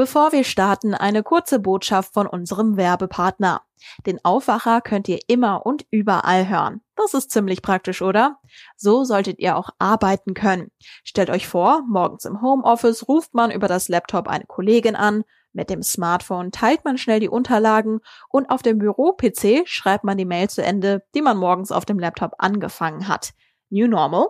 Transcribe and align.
Bevor 0.00 0.32
wir 0.32 0.44
starten, 0.44 0.94
eine 0.94 1.22
kurze 1.22 1.58
Botschaft 1.58 2.14
von 2.14 2.26
unserem 2.26 2.78
Werbepartner. 2.78 3.60
Den 4.06 4.18
Aufwacher 4.24 4.80
könnt 4.80 5.08
ihr 5.08 5.18
immer 5.26 5.66
und 5.66 5.84
überall 5.90 6.48
hören. 6.48 6.80
Das 6.96 7.12
ist 7.12 7.30
ziemlich 7.30 7.60
praktisch, 7.60 8.00
oder? 8.00 8.38
So 8.78 9.04
solltet 9.04 9.40
ihr 9.40 9.58
auch 9.58 9.68
arbeiten 9.78 10.32
können. 10.32 10.70
Stellt 11.04 11.28
euch 11.28 11.46
vor, 11.46 11.82
morgens 11.86 12.24
im 12.24 12.40
Homeoffice 12.40 13.08
ruft 13.08 13.34
man 13.34 13.50
über 13.50 13.68
das 13.68 13.90
Laptop 13.90 14.26
eine 14.26 14.46
Kollegin 14.46 14.96
an, 14.96 15.22
mit 15.52 15.68
dem 15.68 15.82
Smartphone 15.82 16.50
teilt 16.50 16.82
man 16.86 16.96
schnell 16.96 17.20
die 17.20 17.28
Unterlagen 17.28 18.00
und 18.30 18.48
auf 18.48 18.62
dem 18.62 18.78
Büro-PC 18.78 19.68
schreibt 19.68 20.04
man 20.04 20.16
die 20.16 20.24
Mail 20.24 20.48
zu 20.48 20.62
Ende, 20.62 21.02
die 21.14 21.20
man 21.20 21.36
morgens 21.36 21.72
auf 21.72 21.84
dem 21.84 21.98
Laptop 21.98 22.32
angefangen 22.38 23.06
hat. 23.06 23.34
New 23.68 23.86
Normal? 23.86 24.28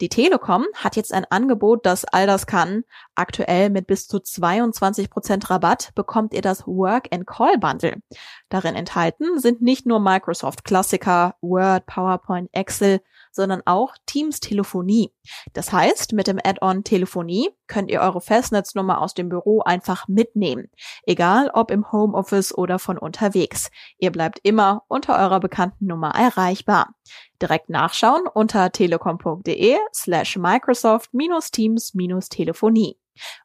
Die 0.00 0.08
Telekom 0.08 0.66
hat 0.74 0.96
jetzt 0.96 1.12
ein 1.12 1.24
Angebot, 1.24 1.86
das 1.86 2.04
all 2.04 2.26
das 2.26 2.46
kann. 2.46 2.82
Aktuell 3.14 3.70
mit 3.70 3.86
bis 3.86 4.08
zu 4.08 4.16
22% 4.16 5.50
Rabatt 5.50 5.92
bekommt 5.94 6.34
ihr 6.34 6.42
das 6.42 6.66
Work 6.66 7.08
and 7.12 7.26
Call 7.26 7.58
Bundle. 7.58 8.02
Darin 8.48 8.74
enthalten 8.74 9.38
sind 9.38 9.62
nicht 9.62 9.86
nur 9.86 10.00
Microsoft 10.00 10.64
Klassiker, 10.64 11.36
Word, 11.40 11.86
PowerPoint, 11.86 12.48
Excel, 12.52 13.00
sondern 13.34 13.62
auch 13.64 13.94
Teams 14.06 14.40
Telefonie. 14.40 15.12
Das 15.52 15.72
heißt, 15.72 16.12
mit 16.12 16.26
dem 16.26 16.38
Add-on 16.42 16.84
Telefonie 16.84 17.50
könnt 17.66 17.90
ihr 17.90 18.00
eure 18.00 18.20
Festnetznummer 18.20 19.00
aus 19.00 19.14
dem 19.14 19.28
Büro 19.28 19.62
einfach 19.62 20.08
mitnehmen. 20.08 20.70
Egal 21.04 21.50
ob 21.52 21.70
im 21.70 21.90
Homeoffice 21.90 22.56
oder 22.56 22.78
von 22.78 22.98
unterwegs. 22.98 23.70
Ihr 23.98 24.12
bleibt 24.12 24.40
immer 24.42 24.82
unter 24.88 25.18
eurer 25.18 25.40
bekannten 25.40 25.86
Nummer 25.86 26.14
erreichbar. 26.14 26.94
Direkt 27.42 27.68
nachschauen 27.68 28.26
unter 28.26 28.70
telekom.de 28.70 29.76
slash 29.92 30.36
Microsoft 30.36 31.10
Teams 31.50 31.92
Telefonie. 32.28 32.98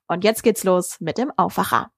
Und 0.08 0.24
jetzt 0.24 0.44
geht's 0.44 0.64
los 0.64 1.00
mit 1.00 1.18
dem 1.18 1.32
Aufwacher. 1.36 1.92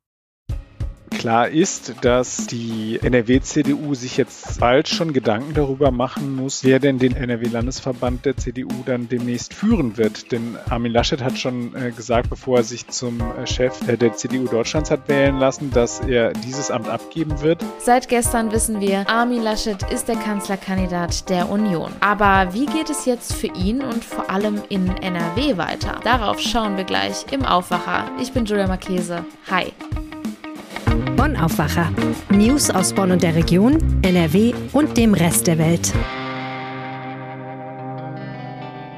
Klar 1.12 1.50
ist, 1.50 1.94
dass 2.02 2.48
die 2.48 3.00
NRW-CDU 3.02 3.94
sich 3.94 4.18
jetzt 4.18 4.60
bald 4.60 4.88
schon 4.88 5.14
Gedanken 5.14 5.54
darüber 5.54 5.92
machen 5.92 6.36
muss, 6.36 6.64
wer 6.64 6.80
denn 6.80 6.98
den 6.98 7.16
NRW-Landesverband 7.16 8.26
der 8.26 8.38
CDU 8.38 8.70
dann 8.86 9.08
demnächst 9.08 9.54
führen 9.54 9.98
wird. 9.98 10.32
Denn 10.32 10.58
Armin 10.70 10.92
Laschet 10.92 11.22
hat 11.22 11.38
schon 11.38 11.76
äh, 11.76 11.92
gesagt, 11.92 12.30
bevor 12.30 12.58
er 12.58 12.64
sich 12.64 12.88
zum 12.88 13.22
äh, 13.22 13.46
Chef 13.46 13.88
äh, 13.88 13.98
der 13.98 14.14
CDU 14.14 14.48
Deutschlands 14.48 14.90
hat 14.90 15.08
wählen 15.10 15.38
lassen, 15.38 15.70
dass 15.72 16.00
er 16.00 16.34
dieses 16.34 16.72
Amt 16.72 16.88
abgeben 16.88 17.42
wird. 17.42 17.64
Seit 17.80 18.10
gestern 18.10 18.52
wissen 18.52 18.80
wir, 18.80 19.08
Armin 19.08 19.44
Laschet 19.44 19.84
ist 19.92 20.08
der 20.08 20.16
Kanzlerkandidat 20.16 21.30
der 21.30 21.50
Union. 21.50 21.92
Aber 22.00 22.54
wie 22.54 22.66
geht 22.66 22.90
es 22.90 23.06
jetzt 23.06 23.34
für 23.34 23.48
ihn 23.48 23.82
und 23.82 24.04
vor 24.04 24.30
allem 24.30 24.62
in 24.70 24.88
NRW 24.88 25.58
weiter? 25.58 26.00
Darauf 26.04 26.40
schauen 26.40 26.78
wir 26.78 26.84
gleich 26.84 27.26
im 27.32 27.46
Aufwacher. 27.46 28.10
Ich 28.20 28.32
bin 28.32 28.46
Julia 28.46 28.68
Marchese. 28.68 29.26
Hi. 29.50 29.74
Bonn 31.22 31.38
Aufwacher. 31.38 31.88
News 32.32 32.72
aus 32.72 32.94
Bonn 32.94 33.12
und 33.12 33.22
der 33.22 33.36
Region, 33.36 33.78
NRW 34.02 34.56
und 34.74 34.98
dem 34.98 35.14
Rest 35.14 35.46
der 35.46 35.60
Welt. 35.60 35.94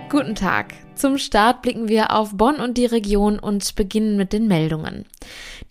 Guten 0.10 0.34
Tag. 0.34 0.74
Zum 0.96 1.18
Start 1.18 1.62
blicken 1.62 1.88
wir 1.88 2.12
auf 2.12 2.36
Bonn 2.36 2.58
und 2.58 2.78
die 2.78 2.86
Region 2.86 3.40
und 3.40 3.76
beginnen 3.76 4.16
mit 4.16 4.32
den 4.32 4.48
Meldungen. 4.48 5.06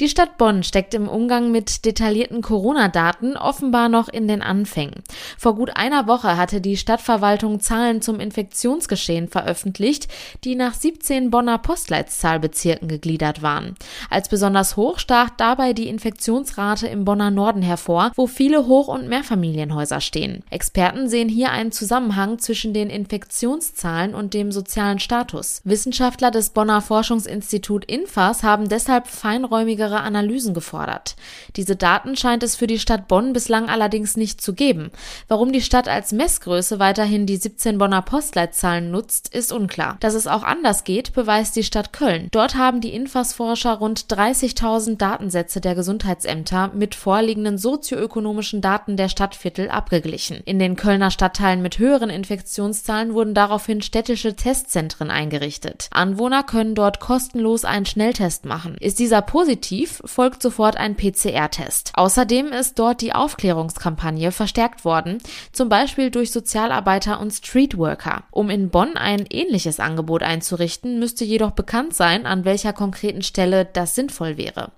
Die 0.01 0.09
Stadt 0.09 0.37
Bonn 0.37 0.63
steckt 0.63 0.95
im 0.95 1.09
Umgang 1.09 1.53
mit 1.53 1.85
detaillierten 1.85 2.43
Corona-Daten 2.43 3.37
offenbar 3.37 3.89
noch 3.89 4.09
in 4.09 4.27
den 4.27 4.43
Anfängen. 4.43 5.03
Vor 5.39 5.55
gut 5.55 5.77
einer 5.77 6.07
Woche 6.07 6.37
hatte 6.37 6.61
die 6.61 6.77
Stadtverwaltung 6.77 7.61
Zahlen 7.61 8.03
zum 8.03 8.19
Infektionsgeschehen 8.19 9.29
veröffentlicht, 9.29 10.09
die 10.45 10.55
nach 10.55 10.75
17 10.75 11.31
Bonner 11.31 11.59
Postleitzahlbezirken 11.59 12.89
gegliedert 12.89 13.43
waren. 13.43 13.77
Als 14.11 14.29
besonders 14.29 14.77
hoch 14.77 14.99
stach 14.99 15.31
dabei 15.31 15.73
die 15.73 15.89
Infektionsrate 15.89 16.89
im 16.89 17.05
Bonner 17.05 17.31
Norden 17.31 17.63
hervor, 17.63 18.13
wo 18.17 18.27
viele 18.27 18.67
Hoch- 18.67 18.89
und 18.89 19.09
Mehrfamilienhäuser 19.09 20.01
stehen. 20.01 20.43
Experten 20.51 21.09
sehen 21.09 21.29
hier 21.29 21.51
einen 21.51 21.73
Zusammenhang 21.73 22.39
zwischen 22.39 22.75
den 22.75 22.91
Infektionszahlen 22.91 24.15
und 24.15 24.35
dem 24.35 24.53
sozialen 24.53 24.99
Status. 25.13 25.61
Wissenschaftler 25.65 26.31
des 26.31 26.49
Bonner 26.49 26.81
Forschungsinstitut 26.81 27.85
Infas 27.85 28.43
haben 28.43 28.71
deshalb 28.71 29.09
feinräumigere 29.09 30.01
Analysen 30.01 30.55
gefordert. 30.55 31.17
Diese 31.57 31.77
Daten 31.77 32.17
scheint 32.17 32.43
es 32.43 32.57
für 32.57 32.67
die 32.67 32.79
Stadt 32.79 33.09
Bonn 33.09 33.35
bislang 33.35 33.69
allerdings 33.69 34.17
nicht 34.17 34.41
zu 34.41 34.55
geben. 34.55 34.91
Warum 35.29 35.53
die 35.53 35.61
Stadt 35.61 35.87
als 35.87 36.13
Messgröße 36.13 36.79
weiterhin 36.79 37.27
die 37.27 37.37
17 37.37 37.77
Bonner 37.77 38.01
Postleitzahlen 38.01 38.91
nutzt, 38.91 39.29
ist 39.35 39.53
unklar. 39.53 39.99
Dass 40.01 40.15
es 40.15 40.27
auch 40.27 40.45
anders 40.45 40.83
geht, 40.83 41.13
beweist 41.13 41.57
die 41.57 41.65
Stadt 41.65 41.93
Köln. 41.93 42.29
Dort 42.31 42.55
haben 42.55 42.81
die 42.81 42.95
Infas-Forscher 42.95 43.75
rund 43.75 44.07
30.000 44.07 44.97
Datensätze 44.97 45.61
der 45.61 45.75
Gesundheitsämter 45.75 46.69
mit 46.69 46.95
vorliegenden 46.95 47.59
sozioökonomischen 47.59 48.63
Daten 48.63 48.97
der 48.97 49.11
Stadtviertel 49.11 49.69
abgeglichen. 49.69 50.41
In 50.47 50.59
den 50.59 50.75
Kölner 50.75 51.11
Stadtteilen 51.11 51.61
mit 51.61 51.79
höheren 51.79 52.09
Infektionszahlen 52.09 53.13
wurden 53.13 53.35
daraufhin 53.35 53.83
städtische 53.83 54.37
Testzentren 54.37 55.02
Zentren 55.03 55.11
eingerichtet. 55.11 55.89
Anwohner 55.91 56.43
können 56.43 56.75
dort 56.75 57.01
kostenlos 57.01 57.65
einen 57.65 57.87
Schnelltest 57.87 58.45
machen. 58.45 58.77
Ist 58.81 58.99
dieser 58.99 59.23
positiv, 59.23 60.01
folgt 60.05 60.43
sofort 60.43 60.77
ein 60.77 60.97
PCR-Test. 60.97 61.93
Außerdem 61.95 62.49
ist 62.53 62.79
dort 62.79 63.01
die 63.01 63.13
Aufklärungskampagne 63.15 64.33
verstärkt 64.33 64.85
worden, 64.85 65.19
zum 65.53 65.69
Beispiel 65.69 66.11
durch 66.11 66.31
Sozialarbeiter 66.31 67.21
und 67.21 67.33
Streetworker. 67.33 68.25
Um 68.31 68.51
in 68.51 68.71
Bonn 68.71 68.97
ein 68.97 69.27
ähnliches 69.31 69.81
Angebot 69.81 70.23
einzurichten, 70.23 70.99
müsste 70.99 71.25
jedoch 71.25 71.53
bekannt 71.53 71.95
sein, 71.95 72.27
an 72.27 72.45
welcher 72.45 72.73
konkreten 72.73 73.23
Stelle 73.23 73.65
das 73.65 73.95
sinnvoll 73.95 74.37
wäre. 74.37 74.73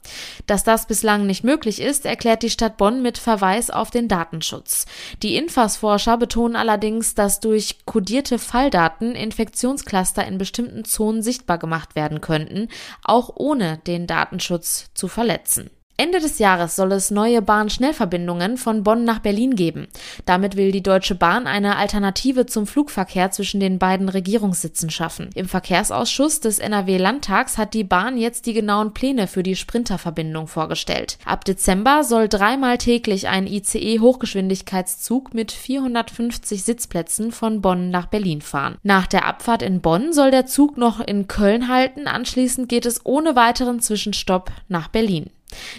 Dass 0.46 0.64
das 0.64 0.86
bislang 0.86 1.26
nicht 1.26 1.44
möglich 1.44 1.80
ist, 1.80 2.06
erklärt 2.06 2.42
die 2.42 2.50
Stadt 2.50 2.76
Bonn 2.76 3.02
mit 3.02 3.18
Verweis 3.18 3.70
auf 3.70 3.90
den 3.90 4.08
Datenschutz. 4.08 4.86
Die 5.22 5.36
Infas-Forscher 5.36 6.16
betonen 6.16 6.56
allerdings, 6.56 7.14
dass 7.14 7.40
durch 7.40 7.84
kodierte 7.84 8.38
Falldaten 8.38 9.14
Infektionscluster 9.14 10.13
Cluster 10.14 10.26
in 10.26 10.38
bestimmten 10.38 10.84
Zonen 10.84 11.22
sichtbar 11.22 11.58
gemacht 11.58 11.96
werden 11.96 12.20
könnten, 12.20 12.68
auch 13.02 13.30
ohne 13.34 13.78
den 13.86 14.06
Datenschutz 14.06 14.90
zu 14.94 15.08
verletzen. 15.08 15.70
Ende 15.96 16.18
des 16.18 16.40
Jahres 16.40 16.74
soll 16.74 16.90
es 16.90 17.12
neue 17.12 17.40
Bahn-Schnellverbindungen 17.40 18.56
von 18.56 18.82
Bonn 18.82 19.04
nach 19.04 19.20
Berlin 19.20 19.54
geben. 19.54 19.86
Damit 20.26 20.56
will 20.56 20.72
die 20.72 20.82
Deutsche 20.82 21.14
Bahn 21.14 21.46
eine 21.46 21.76
Alternative 21.76 22.46
zum 22.46 22.66
Flugverkehr 22.66 23.30
zwischen 23.30 23.60
den 23.60 23.78
beiden 23.78 24.08
Regierungssitzen 24.08 24.90
schaffen. 24.90 25.30
Im 25.36 25.46
Verkehrsausschuss 25.46 26.40
des 26.40 26.58
NRW-Landtags 26.58 27.58
hat 27.58 27.74
die 27.74 27.84
Bahn 27.84 28.18
jetzt 28.18 28.46
die 28.46 28.54
genauen 28.54 28.92
Pläne 28.92 29.28
für 29.28 29.44
die 29.44 29.54
Sprinterverbindung 29.54 30.48
vorgestellt. 30.48 31.16
Ab 31.24 31.44
Dezember 31.44 32.02
soll 32.02 32.28
dreimal 32.28 32.76
täglich 32.78 33.28
ein 33.28 33.46
ICE-Hochgeschwindigkeitszug 33.46 35.32
mit 35.32 35.52
450 35.52 36.64
Sitzplätzen 36.64 37.30
von 37.30 37.62
Bonn 37.62 37.90
nach 37.90 38.06
Berlin 38.06 38.40
fahren. 38.40 38.78
Nach 38.82 39.06
der 39.06 39.26
Abfahrt 39.26 39.62
in 39.62 39.80
Bonn 39.80 40.12
soll 40.12 40.32
der 40.32 40.46
Zug 40.46 40.76
noch 40.76 40.98
in 40.98 41.28
Köln 41.28 41.68
halten. 41.68 42.08
Anschließend 42.08 42.68
geht 42.68 42.84
es 42.84 43.06
ohne 43.06 43.36
weiteren 43.36 43.78
Zwischenstopp 43.78 44.50
nach 44.66 44.88
Berlin. 44.88 45.30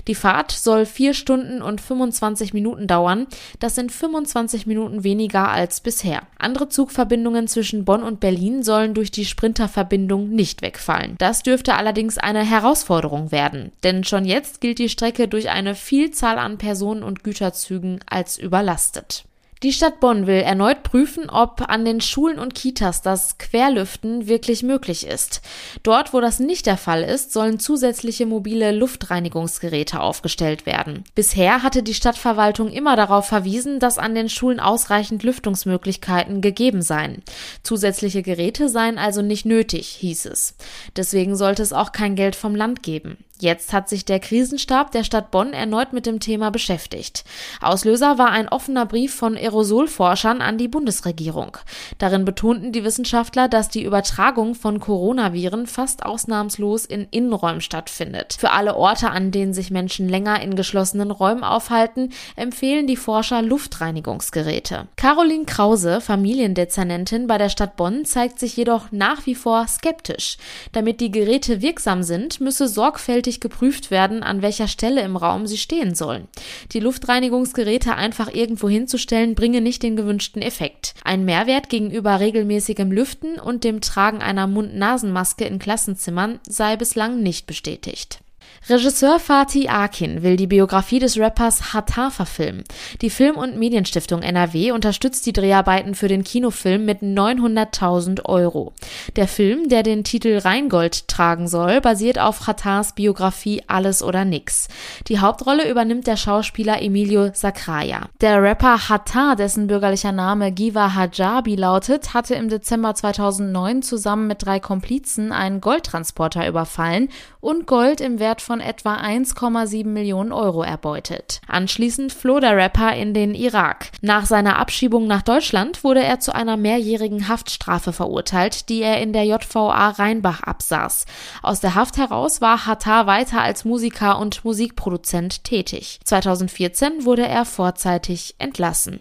Die 0.08 0.16
Fahrt 0.16 0.52
soll 0.52 0.86
vier 0.86 1.14
Stunden 1.14 1.62
und 1.62 1.82
25 1.82 2.54
Minuten 2.54 2.88
dauern. 2.88 3.28
Das 3.60 3.76
sind 3.76 3.92
25 3.92 4.66
Minuten 4.68 5.04
weniger 5.04 5.50
als 5.50 5.82
bisher. 5.82 6.24
Andere 6.38 6.70
Zugverbindungen 6.70 7.48
zwischen 7.48 7.86
Bonn 7.86 8.04
und 8.04 8.20
Berlin 8.20 8.64
sollen 8.64 8.94
durch 8.94 9.12
die 9.12 9.26
Sprinterverbindung 9.26 10.30
nicht 10.30 10.62
wegfallen. 10.62 11.16
Das 11.18 11.44
dürfte 11.44 11.76
allerdings 11.76 12.18
eine 12.18 12.44
Herausforderung 12.44 13.32
werden, 13.32 13.72
denn 13.84 14.04
schon 14.04 14.26
jetzt 14.26 14.62
gilt 14.62 14.80
die 14.80 14.90
Strecke 14.90 15.28
durch 15.28 15.50
eine 15.50 15.76
Vielzahl 15.76 16.40
an 16.40 16.58
Personen- 16.58 17.04
und 17.04 17.24
Güterzügen 17.24 18.00
als 18.08 18.38
überlastet. 18.38 19.26
Die 19.66 19.74
Stadt 19.74 20.00
Bonn 20.00 20.28
will 20.28 20.42
erneut 20.42 20.84
prüfen, 20.84 21.28
ob 21.28 21.68
an 21.68 21.86
den 21.86 22.00
Schulen 22.00 22.38
und 22.38 22.54
Kitas 22.54 23.02
das 23.02 23.40
Querlüften 23.40 24.28
wirklich 24.28 24.62
möglich 24.62 25.08
ist. 25.08 25.42
Dort, 25.82 26.14
wo 26.14 26.22
das 26.22 26.40
nicht 26.40 26.68
der 26.68 26.78
Fall 26.78 27.02
ist, 27.02 27.34
sollen 27.34 27.58
zusätzliche 27.58 28.28
mobile 28.28 28.72
Luftreinigungsgeräte 28.72 30.02
aufgestellt 30.02 30.68
werden. 30.68 31.04
Bisher 31.16 31.64
hatte 31.64 31.82
die 31.82 31.96
Stadtverwaltung 31.96 32.70
immer 32.72 32.96
darauf 32.96 33.26
verwiesen, 33.26 33.80
dass 33.80 33.98
an 33.98 34.14
den 34.14 34.30
Schulen 34.30 34.60
ausreichend 34.60 35.24
Lüftungsmöglichkeiten 35.24 36.42
gegeben 36.42 36.84
seien. 36.84 37.24
Zusätzliche 37.64 38.22
Geräte 38.22 38.70
seien 38.70 39.00
also 39.00 39.24
nicht 39.24 39.48
nötig, 39.48 39.88
hieß 39.88 40.28
es. 40.28 40.54
Deswegen 40.96 41.36
sollte 41.36 41.64
es 41.64 41.74
auch 41.74 41.92
kein 41.92 42.16
Geld 42.16 42.36
vom 42.36 42.54
Land 42.54 42.84
geben. 42.84 43.18
Jetzt 43.38 43.74
hat 43.74 43.90
sich 43.90 44.06
der 44.06 44.22
Krisenstab 44.22 44.92
der 44.92 45.04
Stadt 45.04 45.30
Bonn 45.30 45.52
erneut 45.52 45.92
mit 45.92 46.06
dem 46.06 46.22
Thema 46.22 46.52
beschäftigt. 46.52 47.26
Auslöser 47.60 48.18
war 48.18 48.30
ein 48.32 48.48
offener 48.48 48.86
Brief 48.86 49.14
von 49.14 49.36
Aerosolforschern 49.36 50.42
an 50.42 50.58
die 50.58 50.70
Bundesregierung. 50.70 51.58
Darin 51.98 52.24
betonten 52.24 52.72
die 52.72 52.86
Wissenschaftler, 52.86 53.50
dass 53.50 53.68
die 53.68 53.84
Übertragung 53.84 54.56
von 54.56 54.80
Coronaviren 54.80 55.68
fast 55.68 56.06
ausnahmslos 56.06 56.86
in 56.86 57.08
Innenräumen 57.12 57.60
stattfindet. 57.60 58.38
Für 58.40 58.52
alle 58.52 58.78
Orte, 58.78 59.12
an 59.12 59.32
denen 59.32 59.54
sich 59.54 59.70
Menschen 59.70 60.08
länger 60.08 60.42
in 60.42 60.56
geschlossenen 60.56 61.12
Räumen 61.12 61.44
aufhalten, 61.44 62.14
empfehlen 62.38 62.88
die 62.88 62.96
Forscher 62.96 63.42
Luftreinigungsgeräte. 63.42 64.88
Caroline 64.96 65.46
Krause, 65.46 66.00
Familiendezernentin 66.00 67.28
bei 67.28 67.38
der 67.38 67.50
Stadt 67.50 67.76
Bonn, 67.76 68.06
zeigt 68.06 68.40
sich 68.40 68.56
jedoch 68.56 68.92
nach 68.92 69.26
wie 69.26 69.36
vor 69.36 69.68
skeptisch. 69.68 70.38
Damit 70.72 71.02
die 71.02 71.12
Geräte 71.12 71.62
wirksam 71.62 72.02
sind, 72.02 72.40
müsse 72.40 72.70
sorgfältig 72.70 73.25
sorgfältig 73.26 73.40
geprüft 73.40 73.92
werden, 73.92 74.24
an 74.24 74.42
welcher 74.42 74.68
Stelle 74.68 75.02
im 75.02 75.18
Raum 75.18 75.48
sie 75.48 75.58
stehen 75.58 75.96
sollen. 75.96 76.28
Die 76.72 76.80
Luftreinigungsgeräte 76.80 77.96
einfach 77.96 78.34
irgendwo 78.34 78.70
hinzustellen, 78.70 79.36
bringe 79.36 79.62
nicht 79.62 79.84
den 79.84 79.96
gewünschten 79.96 80.42
Effekt. 80.42 80.94
Ein 81.04 81.26
Mehrwert 81.26 81.70
gegenüber 81.70 82.20
regelmäßigem 82.20 82.92
Lüften 82.92 83.40
und 83.40 83.64
dem 83.64 83.82
Tragen 83.82 84.22
einer 84.22 84.48
Mund-Nasen-Maske 84.48 85.46
in 85.46 85.60
Klassenzimmern 85.60 86.40
sei 86.48 86.76
bislang 86.78 87.22
nicht 87.22 87.48
bestätigt. 87.48 88.20
Regisseur 88.68 89.20
Fatih 89.20 89.70
Akin 89.70 90.24
will 90.24 90.38
die 90.38 90.48
Biografie 90.48 90.98
des 90.98 91.20
Rappers 91.20 91.72
Hatar 91.72 92.10
verfilmen. 92.10 92.64
Die 93.02 93.12
Film- 93.12 93.38
und 93.38 93.60
Medienstiftung 93.60 94.24
NRW 94.24 94.72
unterstützt 94.72 95.28
die 95.28 95.34
Dreharbeiten 95.34 95.94
für 95.94 96.08
den 96.08 96.24
Kinofilm 96.24 96.84
mit 96.84 97.04
900.000 97.04 98.26
Euro. 98.26 98.74
Der 99.18 99.28
Film, 99.28 99.70
der 99.70 99.84
den 99.84 100.04
Titel 100.04 100.40
Rheingold 100.40 101.08
tragen 101.08 101.48
soll, 101.48 101.80
basiert 101.80 102.18
auf 102.18 102.48
Hatars 102.48 102.96
Biografie 102.96 103.62
Alles 103.68 104.02
oder 104.02 104.26
Nix. 104.26 104.68
Die 105.10 105.20
Hauptrolle 105.20 105.70
übernimmt 105.70 106.08
der 106.08 106.18
Schauspieler 106.18 106.82
Emilio 106.82 107.30
Sacraia. 107.36 108.10
Der 108.20 108.42
Rapper 108.42 108.90
Hatar, 108.90 109.36
dessen 109.36 109.68
bürgerlicher 109.68 110.12
Name 110.12 110.52
Giva 110.52 110.96
Hajabi 110.96 111.56
lautet, 111.56 112.16
hatte 112.16 112.34
im 112.34 112.50
Dezember 112.50 112.96
2009 112.96 113.84
zusammen 113.84 114.26
mit 114.26 114.44
drei 114.44 114.60
Komplizen 114.60 115.32
einen 115.32 115.62
Goldtransporter 115.62 116.48
überfallen 116.48 117.10
und 117.42 117.68
Gold 117.68 118.02
im 118.02 118.18
Wert 118.18 118.42
von 118.42 118.55
etwa 118.60 118.96
1,7 118.96 119.86
Millionen 119.86 120.32
Euro 120.32 120.64
erbeutet. 120.64 121.42
Anschließend 121.48 122.14
floh 122.14 122.40
der 122.40 122.56
Rapper 122.56 122.94
in 122.96 123.14
den 123.14 123.34
Irak. 123.34 123.92
Nach 124.02 124.26
seiner 124.26 124.58
Abschiebung 124.60 125.08
nach 125.08 125.22
Deutschland 125.22 125.84
wurde 125.84 126.04
er 126.04 126.20
zu 126.20 126.34
einer 126.34 126.58
mehrjährigen 126.58 127.28
Haftstrafe 127.28 127.94
verurteilt, 127.94 128.70
die 128.70 128.82
er 128.82 129.02
in 129.02 129.14
der 129.14 129.26
JVA 129.26 129.90
Rheinbach 129.90 130.44
absaß. 130.44 131.06
Aus 131.42 131.60
der 131.60 131.76
Haft 131.76 131.98
heraus 131.98 132.42
war 132.42 132.66
Hattar 132.66 133.08
weiter 133.08 133.42
als 133.42 133.66
Musiker 133.66 134.20
und 134.20 134.44
Musikproduzent 134.46 135.44
tätig. 135.44 136.00
2014 136.04 137.06
wurde 137.06 137.28
er 137.28 137.46
vorzeitig 137.46 138.36
entlassen. 138.38 139.00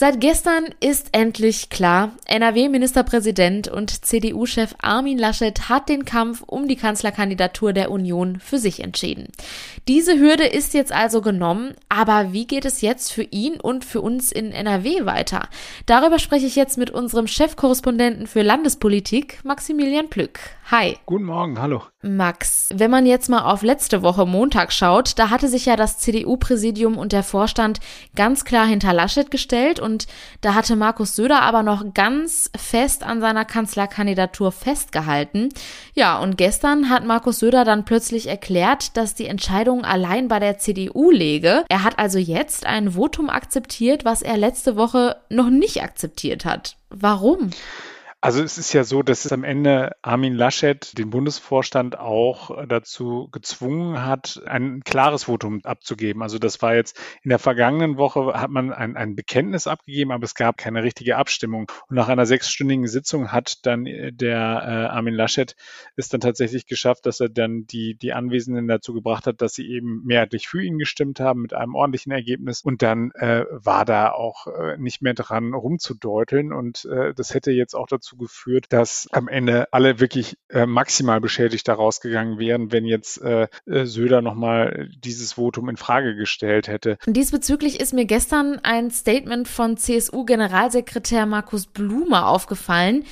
Seit 0.00 0.18
gestern 0.18 0.64
ist 0.80 1.10
endlich 1.12 1.68
klar, 1.68 2.12
NRW-Ministerpräsident 2.24 3.68
und 3.68 4.02
CDU-Chef 4.02 4.74
Armin 4.80 5.18
Laschet 5.18 5.68
hat 5.68 5.90
den 5.90 6.06
Kampf 6.06 6.42
um 6.46 6.68
die 6.68 6.76
Kanzlerkandidatur 6.76 7.74
der 7.74 7.90
Union 7.90 8.40
für 8.40 8.56
sich 8.56 8.82
entschieden. 8.82 9.26
Diese 9.88 10.18
Hürde 10.18 10.46
ist 10.46 10.72
jetzt 10.72 10.90
also 10.90 11.20
genommen, 11.20 11.74
aber 11.90 12.32
wie 12.32 12.46
geht 12.46 12.64
es 12.64 12.80
jetzt 12.80 13.12
für 13.12 13.24
ihn 13.24 13.60
und 13.60 13.84
für 13.84 14.00
uns 14.00 14.32
in 14.32 14.52
NRW 14.52 15.04
weiter? 15.04 15.50
Darüber 15.84 16.18
spreche 16.18 16.46
ich 16.46 16.56
jetzt 16.56 16.78
mit 16.78 16.88
unserem 16.88 17.26
Chefkorrespondenten 17.26 18.26
für 18.26 18.40
Landespolitik, 18.40 19.40
Maximilian 19.44 20.08
Plück. 20.08 20.40
Hi. 20.70 20.96
Guten 21.04 21.24
Morgen, 21.24 21.60
hallo. 21.60 21.82
Max, 22.00 22.68
wenn 22.72 22.90
man 22.90 23.04
jetzt 23.04 23.28
mal 23.28 23.42
auf 23.42 23.62
letzte 23.62 24.02
Woche 24.02 24.24
Montag 24.24 24.72
schaut, 24.72 25.18
da 25.18 25.28
hatte 25.28 25.48
sich 25.48 25.66
ja 25.66 25.76
das 25.76 25.98
CDU-Präsidium 25.98 26.96
und 26.96 27.12
der 27.12 27.24
Vorstand 27.24 27.80
ganz 28.14 28.46
klar 28.46 28.66
hinter 28.66 28.94
Laschet 28.94 29.30
gestellt 29.30 29.80
und 29.80 29.89
da 30.40 30.54
hatte 30.54 30.76
Markus 30.76 31.16
Söder 31.16 31.42
aber 31.42 31.62
noch 31.62 31.94
ganz 31.94 32.50
fest 32.56 33.02
an 33.02 33.20
seiner 33.20 33.44
Kanzlerkandidatur 33.44 34.52
festgehalten. 34.52 35.50
Ja, 35.94 36.18
und 36.18 36.36
gestern 36.36 36.90
hat 36.90 37.04
Markus 37.04 37.38
Söder 37.40 37.64
dann 37.64 37.84
plötzlich 37.84 38.26
erklärt, 38.28 38.96
dass 38.96 39.14
die 39.14 39.26
Entscheidung 39.26 39.84
allein 39.84 40.28
bei 40.28 40.38
der 40.38 40.58
CDU 40.58 41.10
läge. 41.10 41.64
Er 41.68 41.84
hat 41.84 41.98
also 41.98 42.18
jetzt 42.18 42.66
ein 42.66 42.92
Votum 42.92 43.30
akzeptiert, 43.30 44.04
was 44.04 44.22
er 44.22 44.36
letzte 44.36 44.76
Woche 44.76 45.16
noch 45.28 45.50
nicht 45.50 45.82
akzeptiert 45.82 46.44
hat. 46.44 46.76
Warum? 46.90 47.50
Also 48.22 48.42
es 48.42 48.58
ist 48.58 48.74
ja 48.74 48.84
so, 48.84 49.02
dass 49.02 49.24
es 49.24 49.32
am 49.32 49.44
Ende 49.44 49.96
Armin 50.02 50.34
Laschet 50.34 50.98
den 50.98 51.08
Bundesvorstand 51.08 51.98
auch 51.98 52.66
dazu 52.66 53.30
gezwungen 53.32 54.04
hat, 54.04 54.42
ein 54.44 54.82
klares 54.84 55.24
Votum 55.24 55.60
abzugeben. 55.64 56.22
Also 56.22 56.38
das 56.38 56.60
war 56.60 56.74
jetzt 56.74 57.00
in 57.22 57.30
der 57.30 57.38
vergangenen 57.38 57.96
Woche 57.96 58.34
hat 58.34 58.50
man 58.50 58.74
ein, 58.74 58.94
ein 58.98 59.16
Bekenntnis 59.16 59.66
abgegeben, 59.66 60.12
aber 60.12 60.24
es 60.24 60.34
gab 60.34 60.58
keine 60.58 60.82
richtige 60.82 61.16
Abstimmung. 61.16 61.72
Und 61.88 61.96
nach 61.96 62.08
einer 62.08 62.26
sechsstündigen 62.26 62.88
Sitzung 62.88 63.32
hat 63.32 63.64
dann 63.64 63.86
der 63.86 64.36
äh, 64.36 64.94
Armin 64.94 65.14
Laschet 65.14 65.56
es 65.96 66.10
dann 66.10 66.20
tatsächlich 66.20 66.66
geschafft, 66.66 67.06
dass 67.06 67.20
er 67.20 67.30
dann 67.30 67.64
die, 67.66 67.94
die 67.94 68.12
Anwesenden 68.12 68.68
dazu 68.68 68.92
gebracht 68.92 69.26
hat, 69.26 69.40
dass 69.40 69.54
sie 69.54 69.66
eben 69.66 70.02
mehrheitlich 70.04 70.46
für 70.46 70.62
ihn 70.62 70.76
gestimmt 70.76 71.20
haben 71.20 71.40
mit 71.40 71.54
einem 71.54 71.74
ordentlichen 71.74 72.12
Ergebnis. 72.12 72.60
Und 72.60 72.82
dann 72.82 73.12
äh, 73.12 73.46
war 73.50 73.86
da 73.86 74.12
auch 74.12 74.46
äh, 74.46 74.76
nicht 74.76 75.00
mehr 75.00 75.14
dran 75.14 75.54
rumzudeuteln. 75.54 76.52
Und 76.52 76.84
äh, 76.84 77.14
das 77.14 77.32
hätte 77.32 77.50
jetzt 77.50 77.74
auch 77.74 77.86
dazu 77.86 78.09
dazu 78.10 78.16
geführt, 78.16 78.66
dass 78.70 79.08
am 79.12 79.28
Ende 79.28 79.72
alle 79.72 80.00
wirklich 80.00 80.36
äh, 80.48 80.66
maximal 80.66 81.20
beschädigt 81.20 81.68
daraus 81.68 82.00
gegangen 82.00 82.38
wären, 82.38 82.72
wenn 82.72 82.84
jetzt 82.84 83.20
äh, 83.22 83.48
äh 83.66 83.84
Söder 83.84 84.22
nochmal 84.22 84.88
dieses 84.98 85.34
Votum 85.34 85.68
in 85.68 85.76
Frage 85.76 86.14
gestellt 86.16 86.68
hätte. 86.68 86.98
Diesbezüglich 87.06 87.80
ist 87.80 87.92
mir 87.92 88.04
gestern 88.04 88.58
ein 88.62 88.90
Statement 88.90 89.48
von 89.48 89.76
CSU-Generalsekretär 89.76 91.26
Markus 91.26 91.66
Blume 91.66 92.26
aufgefallen. 92.26 93.04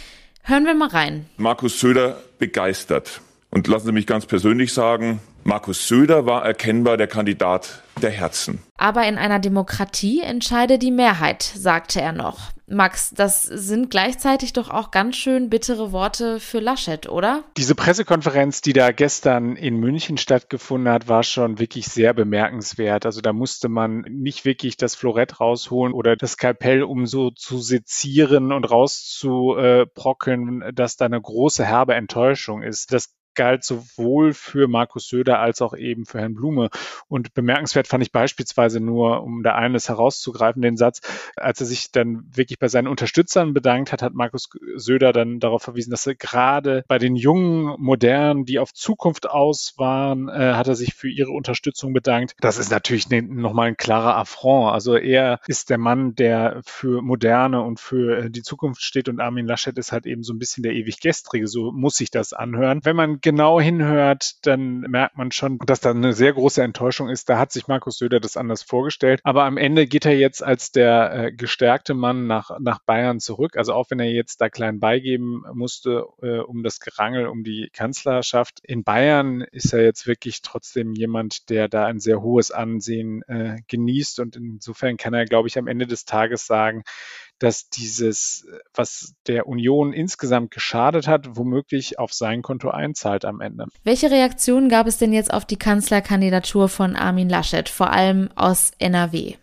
Hören 0.43 0.65
wir 0.65 0.75
mal 0.75 0.89
rein. 0.89 1.27
Markus 1.37 1.81
Söder 1.81 2.23
begeistert. 2.39 3.21
Und 3.50 3.67
lassen 3.67 3.87
Sie 3.87 3.93
mich 3.93 4.06
ganz 4.06 4.27
persönlich 4.27 4.75
sagen, 4.75 5.21
Markus 5.49 5.89
Söder 5.89 6.27
war 6.27 6.45
erkennbar 6.45 6.99
der 6.99 7.06
Kandidat 7.06 7.83
der 8.03 8.11
Herzen. 8.11 8.62
Aber 8.77 9.09
in 9.09 9.17
einer 9.17 9.39
Demokratie 9.39 10.21
entscheide 10.21 10.79
die 10.79 10.91
Mehrheit, 10.91 11.43
sagte 11.43 12.03
er 12.03 12.12
noch. 12.12 12.50
Max, 12.67 13.15
das 13.17 13.45
sind 13.45 13.91
gleichzeitig 13.91 14.53
doch 14.53 14.69
auch 14.69 14.91
ganz 14.91 15.17
schön 15.17 15.49
bittere 15.49 15.91
Worte 15.91 16.39
für 16.39 16.61
Laschet, 16.61 17.09
oder? 17.09 17.45
Diese 17.56 17.75
Pressekonferenz, 17.75 18.61
die 18.61 18.75
da 18.75 18.93
gestern 18.93 19.56
in 19.56 19.77
München 19.77 20.19
stattgefunden 20.19 20.93
hat, 20.93 21.09
war 21.09 21.23
schon 21.23 21.59
wirklich 21.59 21.87
sehr 21.87 22.12
bemerkenswert. 22.12 23.06
Also 23.06 23.23
da 23.23 23.33
musste 23.33 23.71
man 23.71 24.03
nicht 24.03 24.45
wirklich 24.45 24.77
das 24.77 24.97
Florett 24.97 25.41
rausholen 25.41 25.95
oder 25.95 26.15
das 26.15 26.37
Kapell, 26.37 26.83
um 26.83 27.06
so 27.06 27.31
zu 27.31 27.59
sezieren 27.59 28.53
und 28.53 28.71
rauszubrockeln, 28.71 30.73
dass 30.75 30.97
da 30.97 31.06
eine 31.06 31.23
große 31.23 31.65
herbe 31.65 31.95
Enttäuschung 31.95 32.62
ist. 32.62 32.93
Das 32.93 33.15
galt 33.34 33.64
sowohl 33.64 34.32
für 34.34 34.69
Markus 34.69 35.08
Söder 35.08 35.38
als 35.38 35.62
auch 35.62 35.75
eben 35.75 36.06
für 36.06 36.20
Herrn 36.20 36.34
Blume. 36.34 36.70
Und 37.08 37.34
bemerkenswert 37.34 37.86
fand 37.86 38.02
ich 38.02 38.12
beispielsweise 38.12 38.80
nur, 38.80 39.22
um 39.22 39.42
da 39.42 39.54
eines 39.54 39.88
herauszugreifen, 39.88 40.62
den 40.62 40.76
Satz, 40.76 41.00
als 41.36 41.60
er 41.60 41.66
sich 41.66 41.92
dann 41.92 42.25
wirklich 42.34 42.58
bei 42.58 42.69
seinen 42.69 42.88
Unterstützern 42.88 43.54
bedankt 43.54 43.92
hat, 43.92 44.02
hat 44.02 44.14
Markus 44.14 44.48
Söder 44.76 45.12
dann 45.12 45.40
darauf 45.40 45.62
verwiesen, 45.62 45.90
dass 45.90 46.06
er 46.06 46.14
gerade 46.14 46.84
bei 46.88 46.98
den 46.98 47.16
jungen, 47.16 47.75
modernen, 47.78 48.44
die 48.44 48.58
auf 48.58 48.72
Zukunft 48.75 49.28
aus 49.28 49.75
waren, 49.76 50.28
äh, 50.28 50.54
hat 50.54 50.69
er 50.69 50.75
sich 50.75 50.94
für 50.94 51.08
ihre 51.08 51.30
Unterstützung 51.30 51.92
bedankt. 51.92 52.34
Das 52.40 52.58
ist 52.58 52.70
natürlich 52.70 53.08
ne, 53.08 53.23
nochmal 53.23 53.68
ein 53.68 53.76
klarer 53.76 54.16
Affront. 54.16 54.73
Also 54.73 54.97
er 54.97 55.40
ist 55.47 55.70
der 55.70 55.78
Mann, 55.78 56.14
der 56.14 56.61
für 56.64 57.02
Moderne 57.02 57.62
und 57.62 57.80
für 57.80 58.25
äh, 58.25 58.30
die 58.30 58.42
Zukunft 58.42 58.82
steht 58.82 59.08
und 59.08 59.20
Armin 59.20 59.47
Laschet 59.47 59.76
ist 59.78 59.92
halt 59.92 60.06
eben 60.06 60.23
so 60.23 60.32
ein 60.32 60.38
bisschen 60.38 60.62
der 60.62 60.73
ewig 60.73 61.00
Gestrige. 61.00 61.47
So 61.47 61.73
muss 61.73 61.97
sich 61.97 62.11
das 62.11 62.32
anhören. 62.32 62.80
Wenn 62.85 62.97
man 62.97 63.20
genau 63.28 63.61
hinhört, 63.61 64.47
dann 64.47 64.80
merkt 64.80 65.18
man 65.18 65.30
schon, 65.32 65.58
dass 65.66 65.80
da 65.80 65.90
eine 65.90 66.14
sehr 66.14 66.32
große 66.32 66.62
Enttäuschung 66.62 67.11
ist. 67.11 67.28
Da 67.28 67.38
hat 67.38 67.52
sich 67.52 67.68
Markus 67.68 67.99
Söder 67.99 68.20
das 68.20 68.38
anders 68.38 68.62
vorgestellt. 68.62 69.20
Aber 69.23 69.44
am 69.44 69.58
Ende 69.58 69.87
geht 69.87 70.06
er 70.06 70.16
jetzt 70.16 70.42
als 70.42 70.73
der 70.73 71.12
äh, 71.12 71.32
gestärkte 71.32 71.92
Mann 71.92 72.26
nach, 72.26 72.58
nach 72.58 72.78
Bayern 72.78 73.20
zurück. 73.20 73.58
Also 73.58 73.75
auch 73.75 73.90
wenn 73.90 74.00
er 74.00 74.11
jetzt 74.11 74.40
da 74.40 74.49
klein 74.49 74.80
beigeben 74.80 75.42
musste 75.52 76.06
äh, 76.23 76.38
um 76.38 76.62
das 76.62 76.80
Gerangel 76.80 77.26
um 77.26 77.44
die 77.44 77.68
Kanzlerschaft. 77.70 78.61
In 78.62 78.82
Bayern 78.82 79.42
ist 79.42 79.75
er 79.75 79.85
jetzt 79.85 80.06
wirklich 80.06 80.40
trotzdem 80.40 80.94
jemand, 80.94 81.50
der 81.50 81.68
da 81.68 81.85
ein 81.85 82.00
sehr 82.00 82.23
hohes 82.23 82.50
Ansehen 82.50 83.20
äh, 83.28 83.58
genießt. 83.68 84.20
Und 84.20 84.37
insofern 84.37 84.97
kann 84.97 85.12
er, 85.12 85.26
glaube 85.26 85.49
ich, 85.49 85.58
am 85.58 85.66
Ende 85.66 85.87
des 85.87 86.06
Tages 86.06 86.47
sagen, 86.47 86.82
dass 87.38 87.68
dieses, 87.68 88.47
was 88.75 89.14
der 89.26 89.47
Union 89.47 89.92
insgesamt 89.92 90.50
geschadet 90.50 91.07
hat, 91.07 91.37
womöglich 91.37 91.99
auf 91.99 92.12
sein 92.12 92.42
Konto 92.42 92.71
einzahlt 92.71 93.25
am 93.25 93.40
Ende. 93.40 93.66
Welche 93.85 94.11
Reaktionen 94.11 94.68
gab 94.68 94.87
es 94.87 94.99
denn 94.99 95.12
jetzt 95.12 95.33
auf 95.33 95.45
die 95.45 95.57
Kanzlerkandidatur 95.57 96.68
von 96.68 96.97
Armin 96.97 97.28
Laschet, 97.28 97.68
vor 97.68 97.90
allem 97.90 98.30
aus 98.35 98.73
NRW? 98.78 99.35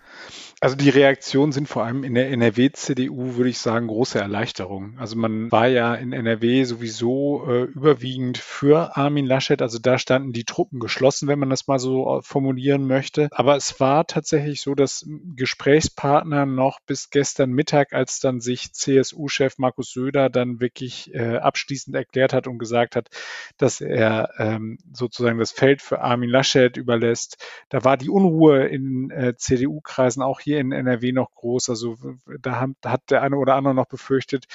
Also 0.65 0.77
die 0.77 0.89
Reaktionen 0.89 1.51
sind 1.51 1.69
vor 1.69 1.83
allem 1.83 2.03
in 2.03 2.15
der 2.15 2.31
NRW-CDU, 2.31 3.35
würde 3.35 3.51
ich 3.51 3.59
sagen, 3.59 3.85
große 3.85 4.17
Erleichterung. 4.17 4.97
Also 4.97 5.15
man 5.15 5.51
war 5.51 5.67
ja 5.67 5.93
in 5.93 6.11
NRW 6.11 6.63
sowieso 6.63 7.45
äh, 7.47 7.63
überwiegend 7.65 8.39
für 8.39 8.97
Armin 8.97 9.27
Laschet. 9.27 9.61
Also 9.61 9.77
da 9.77 9.99
standen 9.99 10.33
die 10.33 10.43
Truppen 10.43 10.79
geschlossen, 10.79 11.27
wenn 11.27 11.37
man 11.37 11.51
das 11.51 11.67
mal 11.67 11.77
so 11.77 12.17
äh, 12.17 12.21
formulieren 12.23 12.87
möchte. 12.87 13.27
Aber 13.29 13.55
es 13.55 13.79
war 13.79 14.07
tatsächlich 14.07 14.61
so, 14.61 14.73
dass 14.73 15.05
Gesprächspartner 15.35 16.47
noch 16.47 16.79
bis 16.87 17.11
gestern 17.11 17.51
Mittag, 17.51 17.93
als 17.93 18.19
dann 18.19 18.41
sich 18.41 18.73
CSU-Chef 18.73 19.59
Markus 19.59 19.91
Söder 19.91 20.31
dann 20.31 20.61
wirklich 20.61 21.13
äh, 21.13 21.37
abschließend 21.37 21.95
erklärt 21.95 22.33
hat 22.33 22.47
und 22.47 22.57
gesagt 22.57 22.95
hat, 22.95 23.09
dass 23.57 23.81
er 23.81 24.31
ähm, 24.39 24.79
sozusagen 24.91 25.37
das 25.37 25.51
Feld 25.51 25.83
für 25.83 26.01
Armin 26.01 26.31
Laschet 26.31 26.75
überlässt, 26.75 27.37
da 27.69 27.83
war 27.83 27.97
die 27.97 28.09
Unruhe 28.09 28.65
in 28.65 29.11
äh, 29.11 29.35
CDU-Kreisen 29.37 30.23
auch 30.23 30.39
hier 30.39 30.54
hier 30.55 30.61
in 30.61 30.71
NRW 30.71 31.11
noch 31.11 31.33
groß. 31.33 31.69
Also 31.69 31.97
da 32.41 32.67
hat 32.85 33.01
der 33.09 33.21
eine 33.21 33.37
oder 33.37 33.55
andere 33.55 33.75
noch 33.75 33.87
befürchtet, 33.87 34.45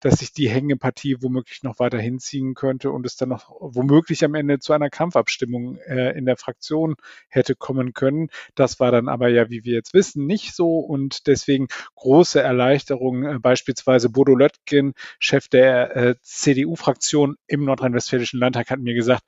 dass 0.00 0.18
sich 0.18 0.32
die 0.32 0.48
Hängepartie 0.48 1.16
womöglich 1.20 1.62
noch 1.62 1.78
weiter 1.78 1.98
hinziehen 1.98 2.54
könnte 2.54 2.90
und 2.90 3.06
es 3.06 3.16
dann 3.16 3.28
noch 3.28 3.50
womöglich 3.60 4.24
am 4.24 4.34
Ende 4.34 4.58
zu 4.58 4.72
einer 4.72 4.90
Kampfabstimmung 4.90 5.76
äh, 5.76 6.16
in 6.16 6.24
der 6.24 6.36
Fraktion 6.36 6.96
hätte 7.28 7.54
kommen 7.54 7.92
können. 7.92 8.28
Das 8.54 8.80
war 8.80 8.90
dann 8.90 9.08
aber 9.08 9.28
ja, 9.28 9.50
wie 9.50 9.64
wir 9.64 9.74
jetzt 9.74 9.94
wissen, 9.94 10.26
nicht 10.26 10.54
so 10.54 10.78
und 10.78 11.26
deswegen 11.26 11.68
große 11.96 12.40
Erleichterung. 12.40 13.24
Äh, 13.24 13.38
beispielsweise 13.38 14.10
Bodo 14.10 14.34
Löttgen, 14.34 14.94
Chef 15.18 15.48
der 15.48 15.96
äh, 15.96 16.14
CDU-Fraktion 16.22 17.36
im 17.46 17.64
nordrhein-westfälischen 17.64 18.40
Landtag, 18.40 18.70
hat 18.70 18.80
mir 18.80 18.94
gesagt, 18.94 19.22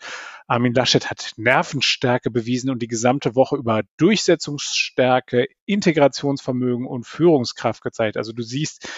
Armin 0.46 0.74
Laschet 0.74 1.08
hat 1.10 1.32
Nervenstärke 1.36 2.30
bewiesen 2.30 2.70
und 2.70 2.82
die 2.82 2.88
gesamte 2.88 3.34
Woche 3.34 3.56
über 3.56 3.82
Durchsetzungsstärke, 3.96 5.46
Integrationsvermögen 6.22 6.86
und 6.86 7.06
Führungskraft 7.06 7.82
gezeigt. 7.82 8.16
Also 8.16 8.32
du 8.32 8.42
siehst, 8.42 8.88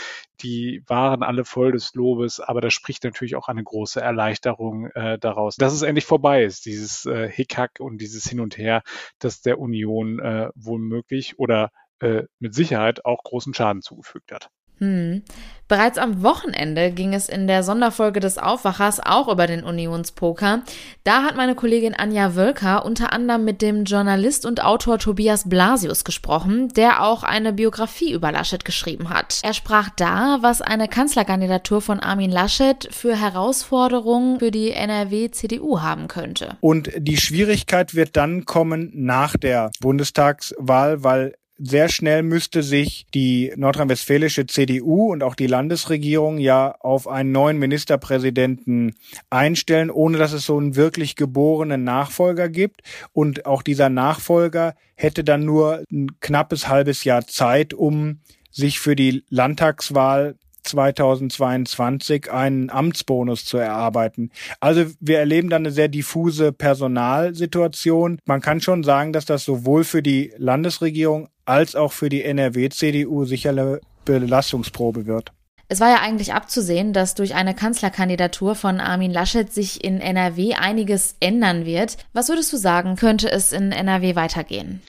die 0.40 0.82
waren 0.86 1.22
alle 1.22 1.44
voll 1.44 1.72
des 1.72 1.94
Lobes, 1.94 2.40
aber 2.40 2.60
das 2.60 2.72
spricht 2.72 3.04
natürlich 3.04 3.36
auch 3.36 3.48
eine 3.48 3.62
große 3.62 4.00
Erleichterung 4.00 4.86
äh, 4.90 5.18
daraus, 5.18 5.56
dass 5.56 5.72
es 5.72 5.82
endlich 5.82 6.04
vorbei 6.04 6.44
ist, 6.44 6.66
dieses 6.66 7.06
äh, 7.06 7.28
Hickhack 7.28 7.80
und 7.80 7.98
dieses 7.98 8.24
Hin 8.24 8.40
und 8.40 8.58
Her, 8.58 8.82
das 9.18 9.40
der 9.40 9.58
Union 9.58 10.18
äh, 10.18 10.50
wohl 10.54 10.78
möglich 10.78 11.38
oder 11.38 11.70
äh, 12.00 12.24
mit 12.38 12.54
Sicherheit 12.54 13.04
auch 13.04 13.22
großen 13.22 13.54
Schaden 13.54 13.82
zugefügt 13.82 14.32
hat. 14.32 14.50
Hm. 14.78 15.22
Bereits 15.66 15.96
am 15.96 16.22
Wochenende 16.22 16.90
ging 16.90 17.14
es 17.14 17.28
in 17.30 17.46
der 17.46 17.62
Sonderfolge 17.62 18.20
des 18.20 18.36
Aufwachers 18.36 19.00
auch 19.00 19.28
über 19.28 19.46
den 19.46 19.64
Unionspoker. 19.64 20.62
Da 21.04 21.22
hat 21.22 21.36
meine 21.36 21.54
Kollegin 21.54 21.94
Anja 21.94 22.34
Wölker 22.34 22.84
unter 22.84 23.14
anderem 23.14 23.46
mit 23.46 23.62
dem 23.62 23.84
Journalist 23.84 24.44
und 24.44 24.62
Autor 24.62 24.98
Tobias 24.98 25.48
Blasius 25.48 26.04
gesprochen, 26.04 26.68
der 26.68 27.02
auch 27.02 27.22
eine 27.22 27.54
Biografie 27.54 28.12
über 28.12 28.30
Laschet 28.30 28.62
geschrieben 28.66 29.08
hat. 29.08 29.40
Er 29.42 29.54
sprach 29.54 29.88
da, 29.96 30.38
was 30.42 30.60
eine 30.60 30.86
Kanzlerkandidatur 30.86 31.80
von 31.80 31.98
Armin 31.98 32.30
Laschet 32.30 32.86
für 32.90 33.16
Herausforderungen 33.18 34.40
für 34.40 34.50
die 34.50 34.70
NRW-CDU 34.70 35.80
haben 35.80 36.08
könnte. 36.08 36.58
Und 36.60 36.90
die 36.98 37.16
Schwierigkeit 37.16 37.94
wird 37.94 38.16
dann 38.16 38.44
kommen 38.44 38.90
nach 38.92 39.38
der 39.38 39.70
Bundestagswahl, 39.80 41.02
weil 41.02 41.32
sehr 41.58 41.88
schnell 41.88 42.22
müsste 42.22 42.62
sich 42.62 43.06
die 43.14 43.52
nordrhein-westfälische 43.56 44.46
CDU 44.46 45.12
und 45.12 45.22
auch 45.22 45.34
die 45.34 45.46
Landesregierung 45.46 46.38
ja 46.38 46.74
auf 46.80 47.06
einen 47.06 47.32
neuen 47.32 47.58
Ministerpräsidenten 47.58 48.96
einstellen, 49.30 49.90
ohne 49.90 50.18
dass 50.18 50.32
es 50.32 50.46
so 50.46 50.58
einen 50.58 50.74
wirklich 50.74 51.14
geborenen 51.14 51.84
Nachfolger 51.84 52.48
gibt. 52.48 52.82
Und 53.12 53.46
auch 53.46 53.62
dieser 53.62 53.88
Nachfolger 53.88 54.74
hätte 54.96 55.22
dann 55.22 55.44
nur 55.44 55.84
ein 55.92 56.18
knappes 56.20 56.68
halbes 56.68 57.04
Jahr 57.04 57.26
Zeit, 57.26 57.72
um 57.72 58.20
sich 58.50 58.80
für 58.80 58.96
die 58.96 59.24
Landtagswahl 59.28 60.36
2022 60.64 62.32
einen 62.32 62.70
Amtsbonus 62.70 63.44
zu 63.44 63.58
erarbeiten. 63.58 64.30
Also 64.60 64.86
wir 64.98 65.18
erleben 65.18 65.50
dann 65.50 65.62
eine 65.62 65.70
sehr 65.70 65.88
diffuse 65.88 66.52
Personalsituation. 66.52 68.18
Man 68.24 68.40
kann 68.40 68.60
schon 68.60 68.82
sagen, 68.82 69.12
dass 69.12 69.26
das 69.26 69.44
sowohl 69.44 69.84
für 69.84 70.02
die 70.02 70.32
Landesregierung 70.38 71.28
als 71.44 71.76
auch 71.76 71.92
für 71.92 72.08
die 72.08 72.24
NRW-CDU 72.24 73.24
sicher 73.24 73.50
eine 73.50 73.80
Belastungsprobe 74.04 75.06
wird. 75.06 75.32
Es 75.68 75.80
war 75.80 75.88
ja 75.88 76.00
eigentlich 76.00 76.34
abzusehen, 76.34 76.92
dass 76.92 77.14
durch 77.14 77.34
eine 77.34 77.54
Kanzlerkandidatur 77.54 78.54
von 78.54 78.80
Armin 78.80 79.10
Laschet 79.10 79.50
sich 79.52 79.82
in 79.82 80.00
NRW 80.00 80.54
einiges 80.54 81.16
ändern 81.20 81.64
wird. 81.64 81.96
Was 82.12 82.28
würdest 82.28 82.52
du 82.52 82.58
sagen, 82.58 82.96
könnte 82.96 83.30
es 83.30 83.52
in 83.52 83.72
NRW 83.72 84.14
weitergehen? 84.14 84.82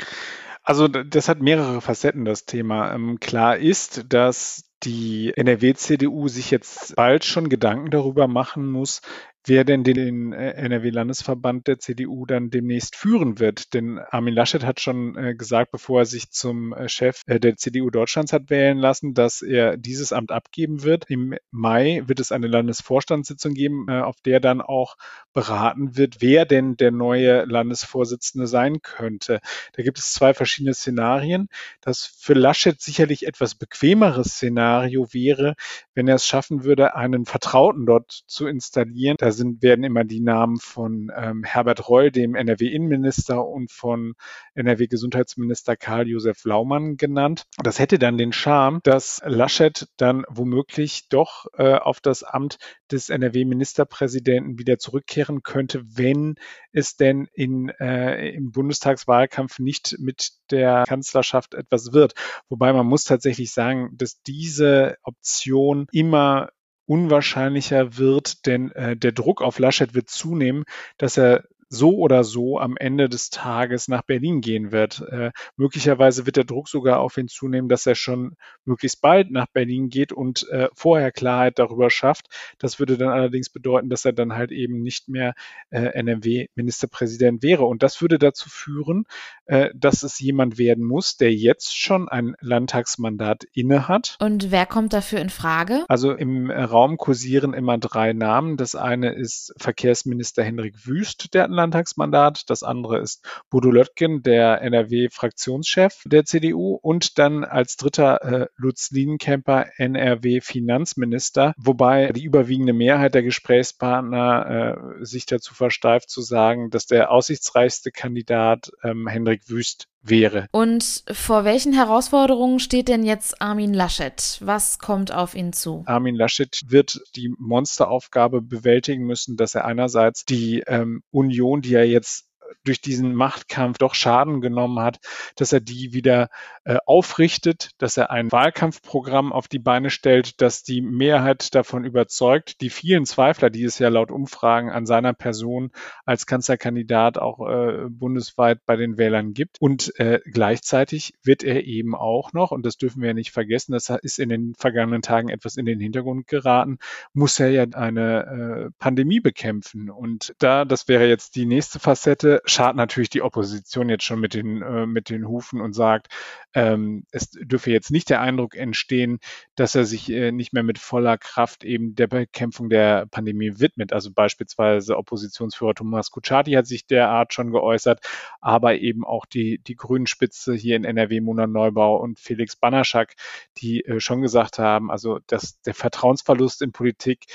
Also 0.63 0.87
das 0.87 1.29
hat 1.29 1.41
mehrere 1.41 1.79
Facetten, 1.79 2.25
das 2.25 2.45
Thema. 2.45 2.93
Ähm, 2.93 3.19
klar 3.19 3.57
ist, 3.57 4.05
dass 4.09 4.65
die 4.83 5.31
NRW-CDU 5.35 6.27
sich 6.27 6.51
jetzt 6.51 6.95
bald 6.95 7.23
schon 7.23 7.49
Gedanken 7.49 7.91
darüber 7.91 8.27
machen 8.27 8.69
muss, 8.69 9.01
wer 9.45 9.63
denn 9.63 9.83
den 9.83 10.33
äh, 10.33 10.51
NRW-Landesverband 10.51 11.67
der 11.67 11.79
CDU 11.79 12.25
dann 12.25 12.49
demnächst 12.49 12.95
führen 12.95 13.39
wird. 13.39 13.73
Denn 13.73 13.99
Armin 13.99 14.33
Laschet 14.33 14.63
hat 14.63 14.79
schon 14.79 15.15
äh, 15.17 15.35
gesagt, 15.35 15.71
bevor 15.71 16.01
er 16.01 16.05
sich 16.05 16.31
zum 16.31 16.73
äh, 16.73 16.89
Chef 16.89 17.21
der 17.27 17.55
CDU 17.55 17.89
Deutschlands 17.89 18.33
hat 18.33 18.49
wählen 18.49 18.77
lassen, 18.77 19.13
dass 19.13 19.41
er 19.41 19.77
dieses 19.77 20.13
Amt 20.13 20.31
abgeben 20.31 20.83
wird. 20.83 21.09
Im 21.09 21.35
Mai 21.51 22.03
wird 22.05 22.19
es 22.19 22.31
eine 22.31 22.47
Landesvorstandssitzung 22.47 23.53
geben, 23.53 23.89
auf 23.89 24.15
der 24.21 24.39
dann 24.39 24.61
auch 24.61 24.95
beraten 25.33 25.97
wird, 25.97 26.21
wer 26.21 26.45
denn 26.45 26.77
der 26.77 26.91
neue 26.91 27.45
Landesvorsitzende 27.45 28.47
sein 28.47 28.81
könnte. 28.81 29.39
Da 29.73 29.83
gibt 29.83 29.99
es 29.99 30.13
zwei 30.13 30.33
verschiedene 30.33 30.73
Szenarien. 30.73 31.49
Das 31.81 32.05
für 32.05 32.33
Laschet 32.33 32.81
sicherlich 32.81 33.27
etwas 33.27 33.55
bequemeres 33.55 34.35
Szenario 34.35 35.07
wäre, 35.11 35.55
wenn 35.93 36.07
er 36.07 36.15
es 36.15 36.25
schaffen 36.25 36.63
würde, 36.63 36.95
einen 36.95 37.25
Vertrauten 37.25 37.85
dort 37.85 38.23
zu 38.27 38.47
installieren. 38.47 39.17
Da 39.19 39.31
sind, 39.35 39.61
werden 39.61 39.83
immer 39.83 40.03
die 40.03 40.21
Namen 40.21 40.57
von 40.57 41.11
ähm, 41.15 41.43
Herbert 41.43 41.87
Reul, 41.87 42.11
dem 42.11 42.33
NRW-Innenminister, 42.35 43.45
und 43.45 43.71
von 43.71 44.13
NRW-Gesundheitsminister 44.55 45.75
Karl-Josef 45.75 46.43
Laumann 46.45 46.97
genannt. 46.97 47.43
Das 47.63 47.79
hätte 47.79 47.99
dann 47.99 48.17
den 48.17 48.33
Charme, 48.33 48.79
dass 48.83 49.21
Laschet 49.25 49.87
dann 49.97 50.23
womöglich 50.29 51.07
doch 51.09 51.45
äh, 51.57 51.75
auf 51.75 51.99
das 51.99 52.23
Amt 52.23 52.57
des 52.91 53.09
NRW-Ministerpräsidenten 53.09 54.57
wieder 54.59 54.77
zurückkehren 54.77 55.43
könnte, 55.43 55.83
wenn 55.85 56.35
es 56.71 56.95
denn 56.95 57.27
in, 57.33 57.69
äh, 57.79 58.29
im 58.29 58.51
Bundestagswahlkampf 58.51 59.59
nicht 59.59 59.97
mit 59.99 60.31
der 60.51 60.83
Kanzlerschaft 60.87 61.53
etwas 61.53 61.93
wird. 61.93 62.13
Wobei 62.49 62.73
man 62.73 62.85
muss 62.85 63.03
tatsächlich 63.03 63.51
sagen, 63.51 63.91
dass 63.93 64.21
diese 64.21 64.97
Option 65.03 65.87
immer 65.91 66.49
unwahrscheinlicher 66.85 67.97
wird, 67.97 68.45
denn 68.45 68.71
äh, 68.71 68.95
der 68.95 69.11
Druck 69.11 69.41
auf 69.41 69.59
Laschet 69.59 69.93
wird 69.93 70.09
zunehmen, 70.09 70.63
dass 70.97 71.17
er 71.17 71.43
so 71.69 71.97
oder 71.97 72.23
so 72.23 72.59
am 72.59 72.77
Ende 72.77 73.09
des 73.09 73.29
Tages 73.29 73.87
nach 73.87 74.03
Berlin 74.03 74.41
gehen 74.41 74.71
wird. 74.71 75.01
Äh, 75.09 75.31
möglicherweise 75.57 76.25
wird 76.25 76.37
der 76.37 76.43
Druck 76.43 76.69
sogar 76.69 76.99
auf 76.99 77.17
ihn 77.17 77.27
zunehmen, 77.27 77.69
dass 77.69 77.85
er 77.85 77.95
schon 77.95 78.35
möglichst 78.65 79.01
bald 79.01 79.31
nach 79.31 79.47
Berlin 79.47 79.89
geht 79.89 80.11
und 80.11 80.47
äh, 80.49 80.69
vorher 80.73 81.11
Klarheit 81.11 81.59
darüber 81.59 81.89
schafft. 81.89 82.27
Das 82.59 82.79
würde 82.79 82.97
dann 82.97 83.09
allerdings 83.09 83.49
bedeuten, 83.49 83.89
dass 83.89 84.05
er 84.05 84.13
dann 84.13 84.33
halt 84.33 84.51
eben 84.51 84.81
nicht 84.81 85.09
mehr 85.09 85.33
äh, 85.69 85.79
NRW-Ministerpräsident 85.79 87.41
wäre. 87.41 87.65
Und 87.65 87.83
das 87.83 88.01
würde 88.01 88.19
dazu 88.19 88.49
führen, 88.49 89.05
äh, 89.45 89.69
dass 89.75 90.03
es 90.03 90.19
jemand 90.19 90.57
werden 90.57 90.83
muss, 90.83 91.17
der 91.17 91.33
jetzt 91.33 91.75
schon 91.75 92.09
ein 92.09 92.35
Landtagsmandat 92.39 93.45
inne 93.53 93.87
hat. 93.87 94.17
Und 94.19 94.51
wer 94.51 94.65
kommt 94.65 94.93
dafür 94.93 95.19
in 95.19 95.29
Frage? 95.29 95.85
Also 95.87 96.11
im 96.11 96.51
Raum 96.51 96.97
kursieren 96.97 97.53
immer 97.53 97.77
drei 97.77 98.13
Namen. 98.13 98.57
Das 98.57 98.75
eine 98.75 99.13
ist 99.13 99.53
Verkehrsminister 99.57 100.43
Henrik 100.43 100.85
Wüst, 100.85 101.33
der 101.33 101.54
Landtagsmandat. 101.55 102.43
Das 102.49 102.63
andere 102.63 102.99
ist 102.99 103.25
Bodo 103.49 103.71
Löttgen, 103.71 104.21
der 104.21 104.61
NRW-Fraktionschef 104.61 106.03
der 106.05 106.25
CDU. 106.25 106.77
Und 106.81 107.17
dann 107.17 107.43
als 107.43 107.77
dritter 107.77 108.21
äh, 108.23 108.47
Lutz 108.57 108.91
Lienkemper, 108.91 109.65
NRW-Finanzminister. 109.77 111.53
Wobei 111.57 112.11
die 112.11 112.23
überwiegende 112.23 112.73
Mehrheit 112.73 113.15
der 113.15 113.23
Gesprächspartner 113.23 114.97
äh, 114.99 115.05
sich 115.05 115.25
dazu 115.25 115.53
versteift 115.53 116.09
zu 116.09 116.21
sagen, 116.21 116.69
dass 116.69 116.85
der 116.85 117.11
aussichtsreichste 117.11 117.91
Kandidat 117.91 118.71
ähm, 118.83 119.07
Hendrik 119.07 119.49
Wüst 119.49 119.87
wäre. 120.07 120.47
Und 120.51 121.03
vor 121.11 121.43
welchen 121.45 121.73
Herausforderungen 121.73 122.59
steht 122.59 122.87
denn 122.87 123.03
jetzt 123.03 123.41
Armin 123.41 123.73
Laschet? 123.73 124.37
Was 124.41 124.79
kommt 124.79 125.11
auf 125.11 125.35
ihn 125.35 125.53
zu? 125.53 125.83
Armin 125.85 126.15
Laschet 126.15 126.61
wird 126.67 127.01
die 127.15 127.33
Monsteraufgabe 127.37 128.41
bewältigen 128.41 129.05
müssen, 129.05 129.35
dass 129.35 129.55
er 129.55 129.65
einerseits 129.65 130.25
die 130.25 130.63
ähm, 130.67 131.01
Union, 131.11 131.44
die 131.61 131.75
er 131.75 131.85
jetzt 131.85 132.25
durch 132.63 132.81
diesen 132.81 133.13
Machtkampf 133.15 133.77
doch 133.77 133.93
Schaden 133.93 134.41
genommen 134.41 134.79
hat, 134.79 134.99
dass 135.35 135.53
er 135.53 135.61
die 135.61 135.93
wieder 135.93 136.29
äh, 136.63 136.77
aufrichtet, 136.85 137.71
dass 137.77 137.97
er 137.97 138.11
ein 138.11 138.31
Wahlkampfprogramm 138.31 139.31
auf 139.31 139.47
die 139.47 139.59
Beine 139.59 139.89
stellt, 139.89 140.41
dass 140.41 140.63
die 140.63 140.81
Mehrheit 140.81 141.53
davon 141.53 141.85
überzeugt, 141.85 142.61
die 142.61 142.69
vielen 142.69 143.05
Zweifler, 143.05 143.49
die 143.49 143.63
es 143.63 143.79
ja 143.79 143.89
laut 143.89 144.11
Umfragen 144.11 144.69
an 144.69 144.85
seiner 144.85 145.13
Person 145.13 145.71
als 146.05 146.25
Kanzlerkandidat 146.25 147.17
auch 147.17 147.47
äh, 147.47 147.85
bundesweit 147.89 148.65
bei 148.65 148.75
den 148.75 148.97
Wählern 148.97 149.33
gibt. 149.33 149.61
Und 149.61 149.97
äh, 149.99 150.19
gleichzeitig 150.25 151.13
wird 151.23 151.43
er 151.43 151.63
eben 151.65 151.95
auch 151.95 152.33
noch, 152.33 152.51
und 152.51 152.65
das 152.65 152.77
dürfen 152.77 153.01
wir 153.01 153.09
ja 153.09 153.13
nicht 153.13 153.31
vergessen, 153.31 153.73
das 153.73 153.89
ist 154.01 154.19
in 154.19 154.29
den 154.29 154.55
vergangenen 154.55 155.01
Tagen 155.01 155.29
etwas 155.29 155.57
in 155.57 155.65
den 155.65 155.79
Hintergrund 155.79 156.27
geraten, 156.27 156.79
muss 157.13 157.39
er 157.39 157.49
ja 157.49 157.65
eine 157.73 158.67
äh, 158.67 158.71
Pandemie 158.79 159.19
bekämpfen. 159.19 159.89
Und 159.89 160.33
da, 160.39 160.65
das 160.65 160.87
wäre 160.87 161.07
jetzt 161.07 161.35
die 161.35 161.45
nächste 161.45 161.79
Facette, 161.79 162.34
schart 162.45 162.75
natürlich 162.75 163.09
die 163.09 163.21
Opposition 163.21 163.89
jetzt 163.89 164.03
schon 164.03 164.19
mit 164.19 164.33
den, 164.33 164.61
äh, 164.61 164.85
mit 164.85 165.09
den 165.09 165.27
Hufen 165.27 165.61
und 165.61 165.73
sagt, 165.73 166.07
ähm, 166.53 167.05
es 167.11 167.31
dürfe 167.31 167.71
jetzt 167.71 167.91
nicht 167.91 168.09
der 168.09 168.21
Eindruck 168.21 168.55
entstehen, 168.55 169.19
dass 169.55 169.75
er 169.75 169.85
sich 169.85 170.09
äh, 170.09 170.31
nicht 170.31 170.53
mehr 170.53 170.63
mit 170.63 170.79
voller 170.79 171.17
Kraft 171.17 171.63
eben 171.63 171.95
der 171.95 172.07
Bekämpfung 172.07 172.69
der 172.69 173.05
Pandemie 173.07 173.59
widmet. 173.59 173.93
Also 173.93 174.11
beispielsweise 174.11 174.97
Oppositionsführer 174.97 175.75
Thomas 175.75 176.11
Kutschaty 176.11 176.53
hat 176.53 176.67
sich 176.67 176.87
derart 176.87 177.33
schon 177.33 177.51
geäußert, 177.51 177.99
aber 178.41 178.75
eben 178.75 179.05
auch 179.05 179.25
die, 179.25 179.59
die 179.59 179.75
Grünen 179.75 180.07
Spitze 180.07 180.53
hier 180.53 180.75
in 180.75 180.85
NRW, 180.85 181.21
Mona 181.21 181.47
Neubau 181.47 181.97
und 181.97 182.19
Felix 182.19 182.55
Banaschak, 182.55 183.15
die 183.57 183.85
äh, 183.85 183.99
schon 183.99 184.21
gesagt 184.21 184.59
haben, 184.59 184.91
also 184.91 185.19
dass 185.27 185.61
der 185.61 185.73
Vertrauensverlust 185.73 186.61
in 186.61 186.71
Politik 186.71 187.25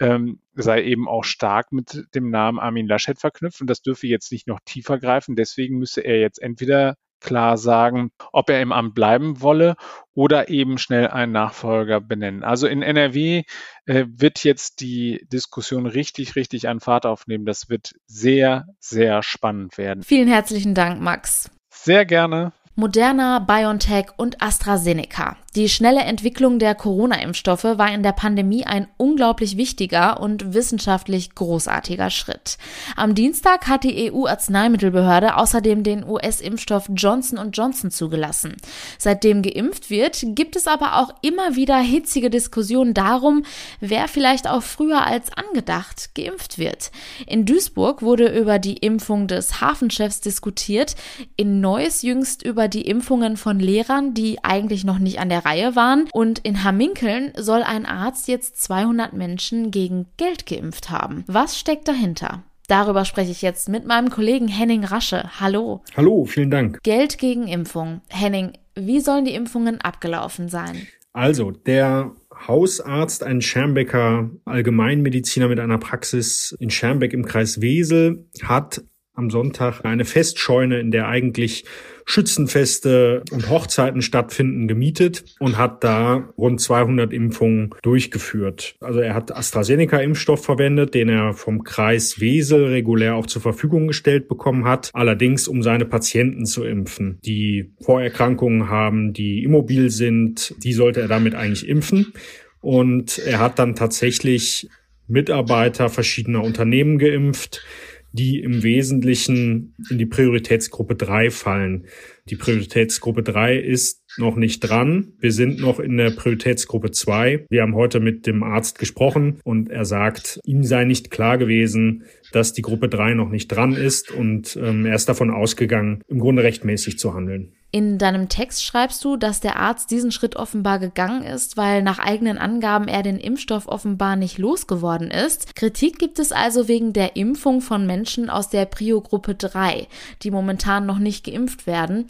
ähm, 0.00 0.40
sei 0.54 0.82
eben 0.82 1.08
auch 1.08 1.24
stark 1.24 1.72
mit 1.72 2.06
dem 2.14 2.30
Namen 2.30 2.58
Armin 2.58 2.88
Laschet 2.88 3.18
verknüpft 3.18 3.60
und 3.60 3.68
das 3.68 3.82
dürfe 3.82 4.06
jetzt 4.06 4.32
nicht 4.32 4.48
noch 4.48 4.60
tiefer 4.64 4.98
greifen. 4.98 5.36
Deswegen 5.36 5.78
müsse 5.78 6.00
er 6.00 6.18
jetzt 6.18 6.42
entweder 6.42 6.96
klar 7.20 7.58
sagen, 7.58 8.10
ob 8.32 8.48
er 8.50 8.62
im 8.62 8.72
Amt 8.72 8.94
bleiben 8.94 9.42
wolle 9.42 9.76
oder 10.14 10.48
eben 10.48 10.78
schnell 10.78 11.08
einen 11.08 11.32
Nachfolger 11.32 12.00
benennen. 12.00 12.42
Also 12.42 12.66
in 12.66 12.82
NRW 12.82 13.42
äh, 13.84 14.06
wird 14.08 14.42
jetzt 14.42 14.80
die 14.80 15.26
Diskussion 15.30 15.86
richtig, 15.86 16.34
richtig 16.34 16.66
an 16.66 16.80
Fahrt 16.80 17.06
aufnehmen. 17.06 17.44
Das 17.44 17.68
wird 17.68 17.92
sehr, 18.06 18.66
sehr 18.78 19.22
spannend 19.22 19.76
werden. 19.78 20.02
Vielen 20.02 20.28
herzlichen 20.28 20.74
Dank, 20.74 21.00
Max. 21.00 21.50
Sehr 21.68 22.06
gerne. 22.06 22.52
Moderna, 22.74 23.40
BioNTech 23.40 24.06
und 24.16 24.40
AstraZeneca. 24.40 25.36
Die 25.56 25.68
schnelle 25.68 26.02
Entwicklung 26.02 26.60
der 26.60 26.76
Corona-Impfstoffe 26.76 27.64
war 27.64 27.92
in 27.92 28.04
der 28.04 28.12
Pandemie 28.12 28.66
ein 28.66 28.86
unglaublich 28.98 29.56
wichtiger 29.56 30.20
und 30.20 30.54
wissenschaftlich 30.54 31.34
großartiger 31.34 32.08
Schritt. 32.10 32.56
Am 32.94 33.16
Dienstag 33.16 33.66
hat 33.66 33.82
die 33.82 34.12
EU-Arzneimittelbehörde 34.12 35.34
außerdem 35.34 35.82
den 35.82 36.08
US-Impfstoff 36.08 36.88
Johnson 36.94 37.50
Johnson 37.50 37.90
zugelassen. 37.90 38.58
Seitdem 38.96 39.42
geimpft 39.42 39.90
wird, 39.90 40.24
gibt 40.36 40.54
es 40.54 40.68
aber 40.68 40.98
auch 40.98 41.12
immer 41.20 41.56
wieder 41.56 41.78
hitzige 41.78 42.30
Diskussionen 42.30 42.94
darum, 42.94 43.44
wer 43.80 44.06
vielleicht 44.06 44.48
auch 44.48 44.62
früher 44.62 45.04
als 45.04 45.32
angedacht 45.32 46.14
geimpft 46.14 46.58
wird. 46.58 46.92
In 47.26 47.44
Duisburg 47.44 48.02
wurde 48.02 48.28
über 48.28 48.60
die 48.60 48.76
Impfung 48.76 49.26
des 49.26 49.60
Hafenchefs 49.60 50.20
diskutiert, 50.20 50.94
in 51.34 51.60
Neuss 51.60 52.02
jüngst 52.02 52.44
über 52.44 52.68
die 52.68 52.82
Impfungen 52.82 53.36
von 53.36 53.58
Lehrern, 53.58 54.14
die 54.14 54.44
eigentlich 54.44 54.84
noch 54.84 55.00
nicht 55.00 55.18
an 55.18 55.28
der 55.28 55.39
Reihe 55.44 55.76
waren. 55.76 56.08
Und 56.12 56.40
in 56.40 56.64
Hamminkeln 56.64 57.32
soll 57.36 57.62
ein 57.62 57.86
Arzt 57.86 58.28
jetzt 58.28 58.62
200 58.62 59.12
Menschen 59.12 59.70
gegen 59.70 60.06
Geld 60.16 60.46
geimpft 60.46 60.90
haben. 60.90 61.24
Was 61.26 61.58
steckt 61.58 61.88
dahinter? 61.88 62.42
Darüber 62.68 63.04
spreche 63.04 63.32
ich 63.32 63.42
jetzt 63.42 63.68
mit 63.68 63.84
meinem 63.84 64.10
Kollegen 64.10 64.46
Henning 64.46 64.84
Rasche. 64.84 65.40
Hallo. 65.40 65.82
Hallo, 65.96 66.24
vielen 66.24 66.50
Dank. 66.50 66.80
Geld 66.84 67.18
gegen 67.18 67.48
Impfung. 67.48 68.00
Henning, 68.08 68.52
wie 68.76 69.00
sollen 69.00 69.24
die 69.24 69.34
Impfungen 69.34 69.80
abgelaufen 69.80 70.48
sein? 70.48 70.86
Also, 71.12 71.50
der 71.50 72.14
Hausarzt, 72.46 73.24
ein 73.24 73.42
Schermbecker 73.42 74.30
Allgemeinmediziner 74.44 75.48
mit 75.48 75.58
einer 75.58 75.78
Praxis 75.78 76.54
in 76.60 76.70
Schermbeck 76.70 77.12
im 77.12 77.24
Kreis 77.24 77.60
Wesel, 77.60 78.26
hat 78.42 78.82
am 79.14 79.30
Sonntag 79.30 79.84
eine 79.84 80.04
Festscheune, 80.04 80.80
in 80.80 80.90
der 80.90 81.08
eigentlich 81.08 81.64
Schützenfeste 82.06 83.22
und 83.30 83.48
Hochzeiten 83.50 84.02
stattfinden, 84.02 84.66
gemietet 84.66 85.24
und 85.38 85.58
hat 85.58 85.84
da 85.84 86.32
rund 86.36 86.60
200 86.60 87.12
Impfungen 87.12 87.70
durchgeführt. 87.82 88.74
Also 88.80 89.00
er 89.00 89.14
hat 89.14 89.34
AstraZeneca-Impfstoff 89.34 90.44
verwendet, 90.44 90.94
den 90.94 91.08
er 91.08 91.34
vom 91.34 91.62
Kreis 91.62 92.20
Wesel 92.20 92.66
regulär 92.66 93.14
auch 93.14 93.26
zur 93.26 93.42
Verfügung 93.42 93.86
gestellt 93.88 94.28
bekommen 94.28 94.64
hat, 94.64 94.90
allerdings 94.92 95.46
um 95.46 95.62
seine 95.62 95.84
Patienten 95.84 96.46
zu 96.46 96.64
impfen, 96.64 97.18
die 97.24 97.72
Vorerkrankungen 97.80 98.68
haben, 98.68 99.12
die 99.12 99.44
immobil 99.44 99.90
sind, 99.90 100.54
die 100.64 100.72
sollte 100.72 101.00
er 101.00 101.08
damit 101.08 101.34
eigentlich 101.34 101.68
impfen. 101.68 102.12
Und 102.60 103.18
er 103.18 103.38
hat 103.38 103.58
dann 103.58 103.74
tatsächlich 103.74 104.68
Mitarbeiter 105.06 105.88
verschiedener 105.88 106.42
Unternehmen 106.42 106.98
geimpft, 106.98 107.64
die 108.12 108.40
im 108.40 108.62
Wesentlichen 108.62 109.74
in 109.90 109.98
die 109.98 110.06
Prioritätsgruppe 110.06 110.94
3 110.94 111.30
fallen. 111.30 111.86
Die 112.28 112.36
Prioritätsgruppe 112.36 113.22
3 113.22 113.56
ist 113.56 114.02
noch 114.18 114.36
nicht 114.36 114.60
dran. 114.60 115.12
Wir 115.18 115.32
sind 115.32 115.60
noch 115.60 115.80
in 115.80 115.96
der 115.96 116.10
Prioritätsgruppe 116.10 116.90
2. 116.90 117.46
Wir 117.48 117.62
haben 117.62 117.74
heute 117.74 118.00
mit 118.00 118.26
dem 118.26 118.42
Arzt 118.42 118.78
gesprochen 118.78 119.40
und 119.44 119.70
er 119.70 119.84
sagt, 119.84 120.40
ihm 120.44 120.62
sei 120.64 120.84
nicht 120.84 121.10
klar 121.10 121.38
gewesen, 121.38 122.04
dass 122.32 122.52
die 122.52 122.62
Gruppe 122.62 122.88
3 122.88 123.14
noch 123.14 123.30
nicht 123.30 123.48
dran 123.48 123.72
ist 123.72 124.10
und 124.10 124.58
ähm, 124.60 124.86
er 124.86 124.94
ist 124.94 125.08
davon 125.08 125.30
ausgegangen, 125.30 126.02
im 126.08 126.18
Grunde 126.18 126.42
rechtmäßig 126.42 126.98
zu 126.98 127.14
handeln. 127.14 127.52
In 127.72 127.98
deinem 127.98 128.28
Text 128.28 128.64
schreibst 128.64 129.04
du, 129.04 129.16
dass 129.16 129.38
der 129.38 129.56
Arzt 129.56 129.92
diesen 129.92 130.10
Schritt 130.10 130.34
offenbar 130.34 130.80
gegangen 130.80 131.22
ist, 131.22 131.56
weil 131.56 131.82
nach 131.82 132.00
eigenen 132.00 132.36
Angaben 132.36 132.88
er 132.88 133.04
den 133.04 133.18
Impfstoff 133.18 133.68
offenbar 133.68 134.16
nicht 134.16 134.38
losgeworden 134.38 135.12
ist. 135.12 135.54
Kritik 135.54 136.00
gibt 136.00 136.18
es 136.18 136.32
also 136.32 136.66
wegen 136.66 136.92
der 136.92 137.14
Impfung 137.14 137.60
von 137.60 137.86
Menschen 137.86 138.28
aus 138.28 138.48
der 138.48 138.64
Prio-Gruppe 138.64 139.36
3, 139.36 139.86
die 140.22 140.32
momentan 140.32 140.84
noch 140.84 140.98
nicht 140.98 141.24
geimpft 141.24 141.68
werden. 141.68 142.06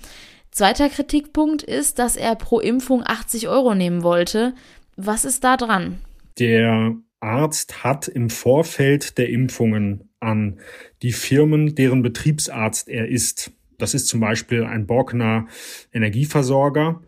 Zweiter 0.51 0.89
Kritikpunkt 0.89 1.63
ist, 1.63 1.99
dass 1.99 2.17
er 2.17 2.37
pro 2.37 2.59
Impfung 2.59 3.03
80 3.05 3.49
Euro 3.49 3.75
nehmen 3.75 4.03
wollte. 4.03 4.55
Was 4.97 5.27
ist 5.27 5.45
da 5.45 5.59
dran? 5.59 5.99
Der 6.39 6.97
Arzt 7.21 7.85
hat 7.85 8.09
im 8.09 8.31
Vorfeld 8.31 9.19
der 9.19 9.29
Impfungen 9.29 10.09
an 10.21 10.59
die 11.03 11.13
Firmen, 11.13 11.75
deren 11.75 12.03
Betriebsarzt 12.03 12.89
er 12.89 13.09
ist, 13.09 13.53
das 13.81 13.95
ist 13.95 14.07
zum 14.07 14.21
Beispiel 14.21 14.65
ein 14.65 14.87
Borkener 14.87 15.47
Energieversorger. 15.93 17.01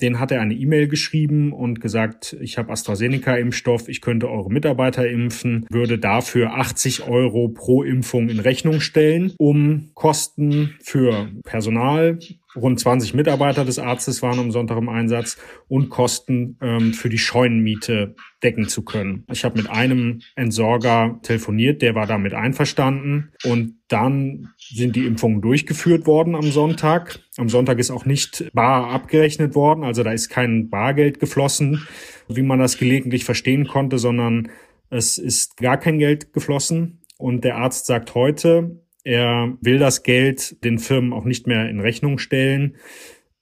Den 0.00 0.18
hat 0.18 0.32
er 0.32 0.40
eine 0.40 0.54
E-Mail 0.54 0.88
geschrieben 0.88 1.52
und 1.52 1.80
gesagt, 1.80 2.36
ich 2.40 2.58
habe 2.58 2.72
AstraZeneca-Impfstoff, 2.72 3.88
ich 3.88 4.00
könnte 4.00 4.28
eure 4.28 4.50
Mitarbeiter 4.50 5.08
impfen, 5.08 5.64
würde 5.70 5.96
dafür 5.98 6.54
80 6.54 7.06
Euro 7.06 7.48
pro 7.48 7.84
Impfung 7.84 8.28
in 8.28 8.40
Rechnung 8.40 8.80
stellen, 8.80 9.32
um 9.38 9.90
Kosten 9.94 10.74
für 10.82 11.30
Personal, 11.44 12.18
Rund 12.54 12.78
20 12.78 13.14
Mitarbeiter 13.14 13.64
des 13.64 13.78
Arztes 13.78 14.22
waren 14.22 14.38
am 14.38 14.50
Sonntag 14.50 14.76
im 14.78 14.88
Einsatz 14.88 15.38
und 15.68 15.88
Kosten 15.88 16.58
ähm, 16.60 16.92
für 16.92 17.08
die 17.08 17.18
Scheunenmiete 17.18 18.14
decken 18.42 18.68
zu 18.68 18.82
können. 18.82 19.24
Ich 19.30 19.44
habe 19.44 19.56
mit 19.56 19.70
einem 19.70 20.20
Entsorger 20.36 21.18
telefoniert, 21.22 21.80
der 21.80 21.94
war 21.94 22.06
damit 22.06 22.34
einverstanden 22.34 23.32
und 23.44 23.76
dann 23.88 24.48
sind 24.58 24.96
die 24.96 25.06
Impfungen 25.06 25.40
durchgeführt 25.40 26.06
worden 26.06 26.34
am 26.34 26.50
Sonntag. 26.50 27.20
Am 27.36 27.48
Sonntag 27.48 27.78
ist 27.78 27.90
auch 27.90 28.04
nicht 28.04 28.50
bar 28.52 28.90
abgerechnet 28.90 29.54
worden, 29.54 29.84
also 29.84 30.02
da 30.02 30.12
ist 30.12 30.28
kein 30.28 30.68
Bargeld 30.68 31.20
geflossen, 31.20 31.86
wie 32.28 32.42
man 32.42 32.58
das 32.58 32.76
gelegentlich 32.78 33.24
verstehen 33.24 33.66
konnte, 33.66 33.98
sondern 33.98 34.50
es 34.90 35.16
ist 35.16 35.56
gar 35.56 35.78
kein 35.78 35.98
Geld 35.98 36.32
geflossen. 36.32 37.00
Und 37.16 37.44
der 37.44 37.56
Arzt 37.56 37.86
sagt 37.86 38.14
heute, 38.14 38.82
er 39.04 39.56
will 39.60 39.78
das 39.78 40.02
Geld 40.02 40.62
den 40.64 40.78
Firmen 40.78 41.12
auch 41.12 41.24
nicht 41.24 41.46
mehr 41.46 41.68
in 41.68 41.80
Rechnung 41.80 42.18
stellen, 42.18 42.76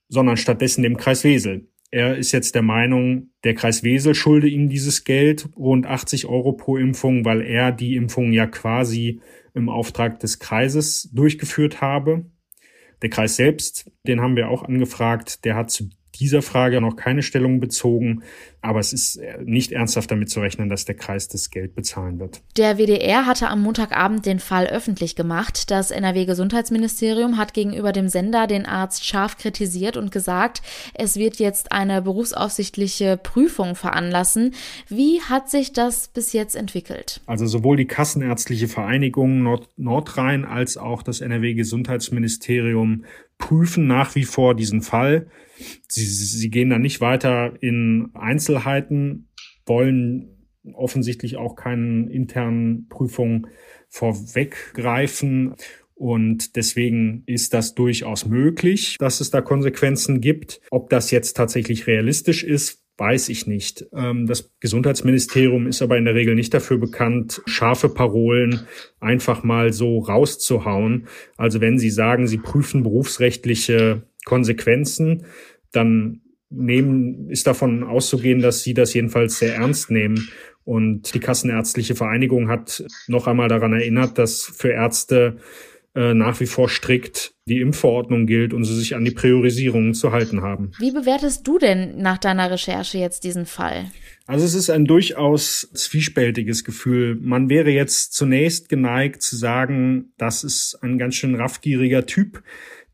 sondern 0.09 0.37
stattdessen 0.37 0.83
dem 0.83 0.97
Kreis 0.97 1.25
Wesel. 1.25 1.69
Er 1.93 2.17
ist 2.17 2.33
jetzt 2.33 2.55
der 2.55 2.63
Meinung, 2.63 3.31
der 3.43 3.55
Kreis 3.55 3.83
Wesel 3.83 4.15
schulde 4.15 4.49
ihm 4.49 4.69
dieses 4.69 5.05
Geld, 5.05 5.49
rund 5.57 5.87
80 5.87 6.27
Euro 6.27 6.53
pro 6.53 6.77
Impfung, 6.77 7.25
weil 7.25 7.43
er 7.43 7.73
die 7.73 7.97
Impfung 7.97 8.33
ja 8.33 8.47
quasi 8.47 9.21
im 9.55 9.69
Auftrag 9.69 10.21
des 10.21 10.39
Kreises 10.39 11.11
durchgeführt 11.13 11.81
habe. 11.81 12.27
Der 13.03 13.11
Kreis 13.11 13.37
selbst, 13.37 13.91
den 14.07 14.21
haben 14.21 14.37
wir 14.37 14.51
auch 14.51 14.63
angefragt, 14.63 15.45
der 15.45 15.57
hat 15.57 15.71
zu 15.71 15.89
dieser 16.21 16.43
Frage 16.43 16.81
noch 16.81 16.97
keine 16.97 17.23
Stellung 17.23 17.59
bezogen, 17.61 18.23
aber 18.63 18.79
es 18.79 18.93
ist 18.93 19.17
äh, 19.17 19.39
nicht 19.43 19.73
ernsthaft 19.73 20.11
damit 20.11 20.29
zu 20.29 20.41
rechnen, 20.41 20.69
dass 20.69 20.85
der 20.85 20.95
Kreis 20.95 21.29
das 21.29 21.51
Geld 21.51 21.75
bezahlen 21.75 22.21
wird. 22.21 22.43
Der 22.57 22.77
WDR 22.77 23.27
hatte 23.27 23.49
am 23.49 23.63
Montagabend 23.63 24.27
den 24.27 24.39
Fall 24.39 24.67
öffentlich 24.67 25.17
gemacht. 25.17 25.71
Das 25.71 25.91
NRW-Gesundheitsministerium 25.91 27.39
hat 27.39 27.55
gegenüber 27.55 27.93
dem 27.93 28.09
Sender 28.09 28.47
den 28.47 28.67
Arzt 28.67 29.07
scharf 29.07 29.39
kritisiert 29.39 29.97
und 29.97 30.13
gesagt, 30.13 30.61
es 30.95 31.17
wird 31.17 31.37
jetzt 31.37 31.73
eine 31.73 32.03
berufsaufsichtliche 32.03 33.17
Prüfung 33.17 33.75
veranlassen. 33.75 34.55
Wie 34.89 35.23
hat 35.23 35.51
sich 35.51 35.73
das 35.73 36.09
bis 36.09 36.35
jetzt 36.35 36.55
entwickelt? 36.55 37.23
Also 37.27 37.47
sowohl 37.47 37.79
die 37.79 37.87
Kassenärztliche 37.87 38.69
Vereinigung 38.69 39.43
Nord 39.43 39.69
Nordrhein 39.77 40.45
als 40.45 40.77
auch 40.77 41.03
das 41.03 41.21
NRW-Gesundheitsministerium 41.21 43.05
prüfen 43.41 43.89
nach 43.89 44.15
wie 44.15 44.25
vor 44.25 44.55
diesen 44.55 44.83
Fall. 44.83 45.27
Sie, 45.89 46.05
sie 46.05 46.51
gehen 46.51 46.71
da 46.71 46.79
nicht 46.79 47.01
weiter 47.01 47.55
in 47.61 48.11
Einzelheiten, 48.15 49.29
wollen 49.67 50.47
offensichtlich 50.73 51.37
auch 51.37 51.57
keinen 51.57 52.09
internen 52.09 52.89
Prüfungen 52.89 53.49
vorweggreifen. 53.89 55.55
Und 55.95 56.57
deswegen 56.57 57.25
ist 57.27 57.53
das 57.53 57.75
durchaus 57.75 58.25
möglich, 58.25 58.97
dass 58.99 59.21
es 59.21 59.31
da 59.31 59.43
Konsequenzen 59.43 60.21
gibt. 60.21 60.61
Ob 60.71 60.89
das 60.89 61.11
jetzt 61.11 61.37
tatsächlich 61.37 61.87
realistisch 61.87 62.43
ist, 62.43 62.80
weiß 63.01 63.31
ich 63.31 63.47
nicht. 63.47 63.87
Ähm, 63.93 64.27
das 64.27 64.53
Gesundheitsministerium 64.61 65.67
ist 65.67 65.83
aber 65.83 65.97
in 65.97 66.05
der 66.05 66.15
Regel 66.15 66.35
nicht 66.35 66.55
dafür 66.55 66.79
bekannt, 66.79 67.43
scharfe 67.47 67.89
Parolen 67.89 68.61
einfach 69.01 69.43
mal 69.43 69.73
so 69.73 69.99
rauszuhauen. 69.99 71.09
Also 71.37 71.61
wenn 71.61 71.79
Sie 71.79 71.91
sagen, 71.91 72.29
Sie 72.29 72.39
prüfen 72.39 72.83
berufsrechtliche 72.83 74.03
Konsequenzen, 74.25 75.25
dann 75.73 76.21
nehmen, 76.51 77.31
ist 77.31 77.47
davon 77.47 77.85
auszugehen, 77.85 78.41
dass 78.41 78.63
sie 78.63 78.75
das 78.75 78.93
jedenfalls 78.93 79.39
sehr 79.39 79.55
ernst 79.55 79.91
nehmen. 79.91 80.29
Und 80.65 81.15
die 81.15 81.21
Kassenärztliche 81.21 81.95
Vereinigung 81.95 82.49
hat 82.49 82.85
noch 83.07 83.27
einmal 83.27 83.49
daran 83.49 83.73
erinnert, 83.73 84.19
dass 84.19 84.43
für 84.43 84.71
Ärzte 84.71 85.39
äh, 85.95 86.15
nach 86.15 86.39
wie 86.39 86.47
vor 86.47 86.69
strikt 86.69 87.35
die 87.47 87.61
Impfverordnung 87.61 88.27
gilt 88.27 88.55
und 88.55 88.65
sie 88.65 88.77
sich 88.77 88.95
an 88.95 89.05
die 89.05 89.11
Priorisierungen 89.11 89.93
zu 89.93 90.13
halten 90.13 90.41
haben. 90.41 90.71
Wie 90.79 90.93
bewertest 90.93 91.47
du 91.47 91.59
denn 91.59 92.01
nach 92.01 92.19
deiner 92.19 92.51
Recherche 92.51 92.99
jetzt 92.99 93.25
diesen 93.25 93.45
Fall? 93.45 93.91
Also 94.27 94.45
es 94.45 94.55
ist 94.55 94.71
ein 94.71 94.85
durchaus 94.85 95.69
zwiespältiges 95.75 96.63
Gefühl. 96.63 97.17
Man 97.21 97.51
wäre 97.51 97.71
jetzt 97.71 98.13
zunächst 98.13 98.69
geneigt 98.69 99.23
zu 99.23 99.37
sagen, 99.37 100.13
das 100.17 100.45
ist 100.45 100.79
ein 100.83 100.99
ganz 100.99 101.17
schön 101.17 101.35
raffgieriger 101.35 102.07
Typ, 102.07 102.45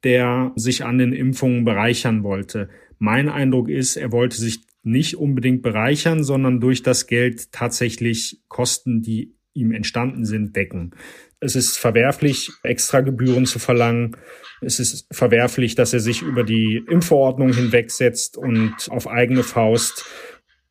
der 0.02 0.52
sich 0.56 0.84
an 0.84 0.96
den 0.96 1.12
Impfungen 1.12 1.66
bereichern 1.66 2.22
wollte. 2.22 2.70
Mein 2.98 3.28
Eindruck 3.28 3.68
ist, 3.68 3.96
er 3.96 4.12
wollte 4.12 4.38
sich 4.38 4.60
nicht 4.82 5.16
unbedingt 5.16 5.60
bereichern, 5.60 6.24
sondern 6.24 6.60
durch 6.60 6.82
das 6.82 7.06
Geld 7.06 7.52
tatsächlich 7.52 8.40
Kosten, 8.48 9.02
die 9.02 9.34
ihm 9.52 9.72
entstanden 9.72 10.24
sind, 10.24 10.54
decken. 10.54 10.92
Es 11.40 11.54
ist 11.54 11.78
verwerflich, 11.78 12.50
extra 12.62 13.00
Gebühren 13.00 13.46
zu 13.46 13.58
verlangen. 13.58 14.16
Es 14.62 14.80
ist 14.80 15.06
verwerflich, 15.10 15.74
dass 15.74 15.92
er 15.92 16.00
sich 16.00 16.22
über 16.22 16.44
die 16.44 16.82
Impfverordnung 16.88 17.52
hinwegsetzt 17.52 18.38
und 18.38 18.74
auf 18.88 19.06
eigene 19.06 19.42
Faust 19.42 20.06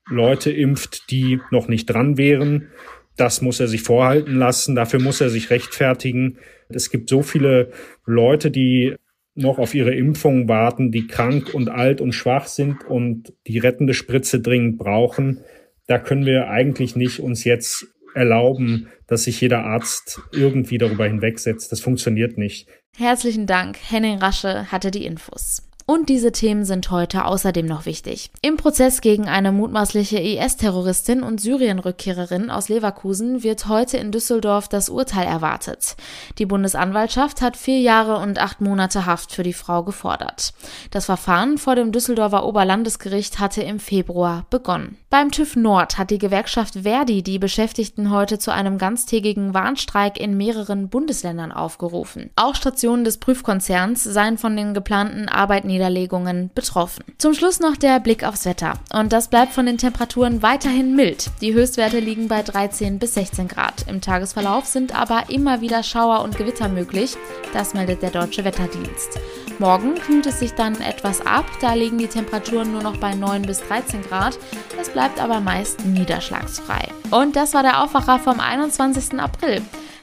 Leute 0.09 0.51
impft, 0.51 1.09
die 1.11 1.39
noch 1.51 1.67
nicht 1.67 1.85
dran 1.87 2.17
wären. 2.17 2.69
Das 3.15 3.41
muss 3.41 3.59
er 3.59 3.67
sich 3.67 3.81
vorhalten 3.83 4.35
lassen. 4.35 4.75
Dafür 4.75 4.99
muss 4.99 5.21
er 5.21 5.29
sich 5.29 5.49
rechtfertigen. 5.49 6.37
Es 6.69 6.89
gibt 6.89 7.09
so 7.09 7.21
viele 7.21 7.71
Leute, 8.05 8.51
die 8.51 8.95
noch 9.35 9.59
auf 9.59 9.75
ihre 9.75 9.93
Impfung 9.93 10.47
warten, 10.47 10.91
die 10.91 11.07
krank 11.07 11.53
und 11.53 11.69
alt 11.69 12.01
und 12.01 12.13
schwach 12.13 12.47
sind 12.47 12.85
und 12.85 13.33
die 13.47 13.59
rettende 13.59 13.93
Spritze 13.93 14.39
dringend 14.39 14.77
brauchen. 14.77 15.41
Da 15.87 15.99
können 15.99 16.25
wir 16.25 16.47
eigentlich 16.47 16.95
nicht 16.95 17.19
uns 17.19 17.43
jetzt 17.43 17.87
erlauben, 18.15 18.87
dass 19.07 19.25
sich 19.25 19.41
jeder 19.41 19.65
Arzt 19.65 20.21
irgendwie 20.31 20.77
darüber 20.77 21.05
hinwegsetzt. 21.05 21.71
Das 21.71 21.81
funktioniert 21.81 22.37
nicht. 22.37 22.67
Herzlichen 22.97 23.45
Dank. 23.45 23.77
Henning 23.89 24.19
Rasche 24.19 24.71
hatte 24.71 24.91
die 24.91 25.05
Infos. 25.05 25.61
Und 25.87 26.09
diese 26.09 26.31
Themen 26.31 26.65
sind 26.65 26.89
heute 26.89 27.25
außerdem 27.25 27.67
noch 27.67 27.85
wichtig. 27.85 28.31
Im 28.41 28.57
Prozess 28.57 29.01
gegen 29.01 29.27
eine 29.27 29.51
mutmaßliche 29.51 30.17
IS-Terroristin 30.17 31.21
und 31.21 31.39
Syrien-Rückkehrerin 31.39 32.49
aus 32.49 32.69
Leverkusen 32.69 33.43
wird 33.43 33.67
heute 33.67 33.97
in 33.97 34.11
Düsseldorf 34.11 34.67
das 34.67 34.89
Urteil 34.89 35.27
erwartet. 35.27 35.95
Die 36.39 36.47
Bundesanwaltschaft 36.47 37.43
hat 37.43 37.55
vier 37.55 37.81
Jahre 37.81 38.17
und 38.17 38.39
acht 38.39 38.61
Monate 38.61 39.05
Haft 39.05 39.31
für 39.31 39.43
die 39.43 39.53
Frau 39.53 39.83
gefordert. 39.83 40.55
Das 40.89 41.05
Verfahren 41.05 41.59
vor 41.59 41.75
dem 41.75 41.91
Düsseldorfer 41.91 42.47
Oberlandesgericht 42.47 43.37
hatte 43.37 43.61
im 43.61 43.77
Februar 43.77 44.47
begonnen. 44.49 44.97
Beim 45.11 45.29
TÜV 45.29 45.55
Nord 45.55 45.99
hat 45.99 46.09
die 46.09 46.17
Gewerkschaft 46.17 46.79
Verdi 46.81 47.21
die 47.21 47.37
Beschäftigten 47.37 48.09
heute 48.09 48.39
zu 48.39 48.51
einem 48.51 48.79
ganztägigen 48.79 49.53
Warnstreik 49.53 50.19
in 50.19 50.35
mehreren 50.35 50.89
Bundesländern 50.89 51.51
aufgerufen. 51.51 52.31
Auch 52.35 52.55
Stationen 52.55 53.05
des 53.05 53.19
Prüfkonzerns 53.19 54.03
seien 54.03 54.39
von 54.39 54.57
den 54.57 54.73
geplanten 54.73 55.29
Arbeitnehmern 55.29 55.74
Niederlegungen 55.75 56.49
betroffen. 56.55 57.03
Zum 57.17 57.33
Schluss 57.33 57.59
noch 57.59 57.75
der 57.75 57.99
Blick 57.99 58.23
aufs 58.23 58.45
Wetter. 58.45 58.73
Und 58.93 59.11
das 59.11 59.27
bleibt 59.27 59.53
von 59.53 59.65
den 59.65 59.77
Temperaturen 59.77 60.41
weiterhin 60.41 60.95
mild. 60.95 61.29
Die 61.41 61.53
Höchstwerte 61.53 61.99
liegen 61.99 62.27
bei 62.27 62.41
13 62.41 62.97
bis 62.97 63.15
16 63.15 63.47
Grad. 63.47 63.85
Im 63.87 64.01
Tagesverlauf 64.01 64.65
sind 64.65 64.95
aber 64.99 65.25
immer 65.29 65.61
wieder 65.61 65.83
Schauer 65.83 66.23
und 66.23 66.37
Gewitter 66.37 66.69
möglich. 66.69 67.15
Das 67.53 67.73
meldet 67.73 68.01
der 68.01 68.11
Deutsche 68.11 68.45
Wetterdienst. 68.45 69.19
Morgen 69.59 69.95
kühlt 69.95 70.25
es 70.25 70.39
sich 70.39 70.53
dann 70.53 70.81
etwas 70.81 71.25
ab, 71.25 71.45
da 71.61 71.73
liegen 71.73 71.97
die 71.97 72.07
Temperaturen 72.07 72.73
nur 72.73 72.83
noch 72.83 72.97
bei 72.97 73.15
9 73.15 73.43
bis 73.43 73.61
13 73.61 74.01
Grad. 74.01 74.37
Es 74.79 74.89
bleibt 74.89 75.21
aber 75.21 75.39
meist 75.39 75.85
niederschlagsfrei. 75.85 76.89
Und 77.11 77.35
das 77.37 77.53
war 77.53 77.63
der 77.63 77.81
Aufwacher 77.81 78.19
vom 78.19 78.39
21. 78.41 79.17
April. 79.19 79.61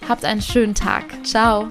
Habt 0.09 0.25
einen 0.25 0.43
schönen 0.43 0.75
Tag. 0.75 1.05
Ciao. 1.23 1.71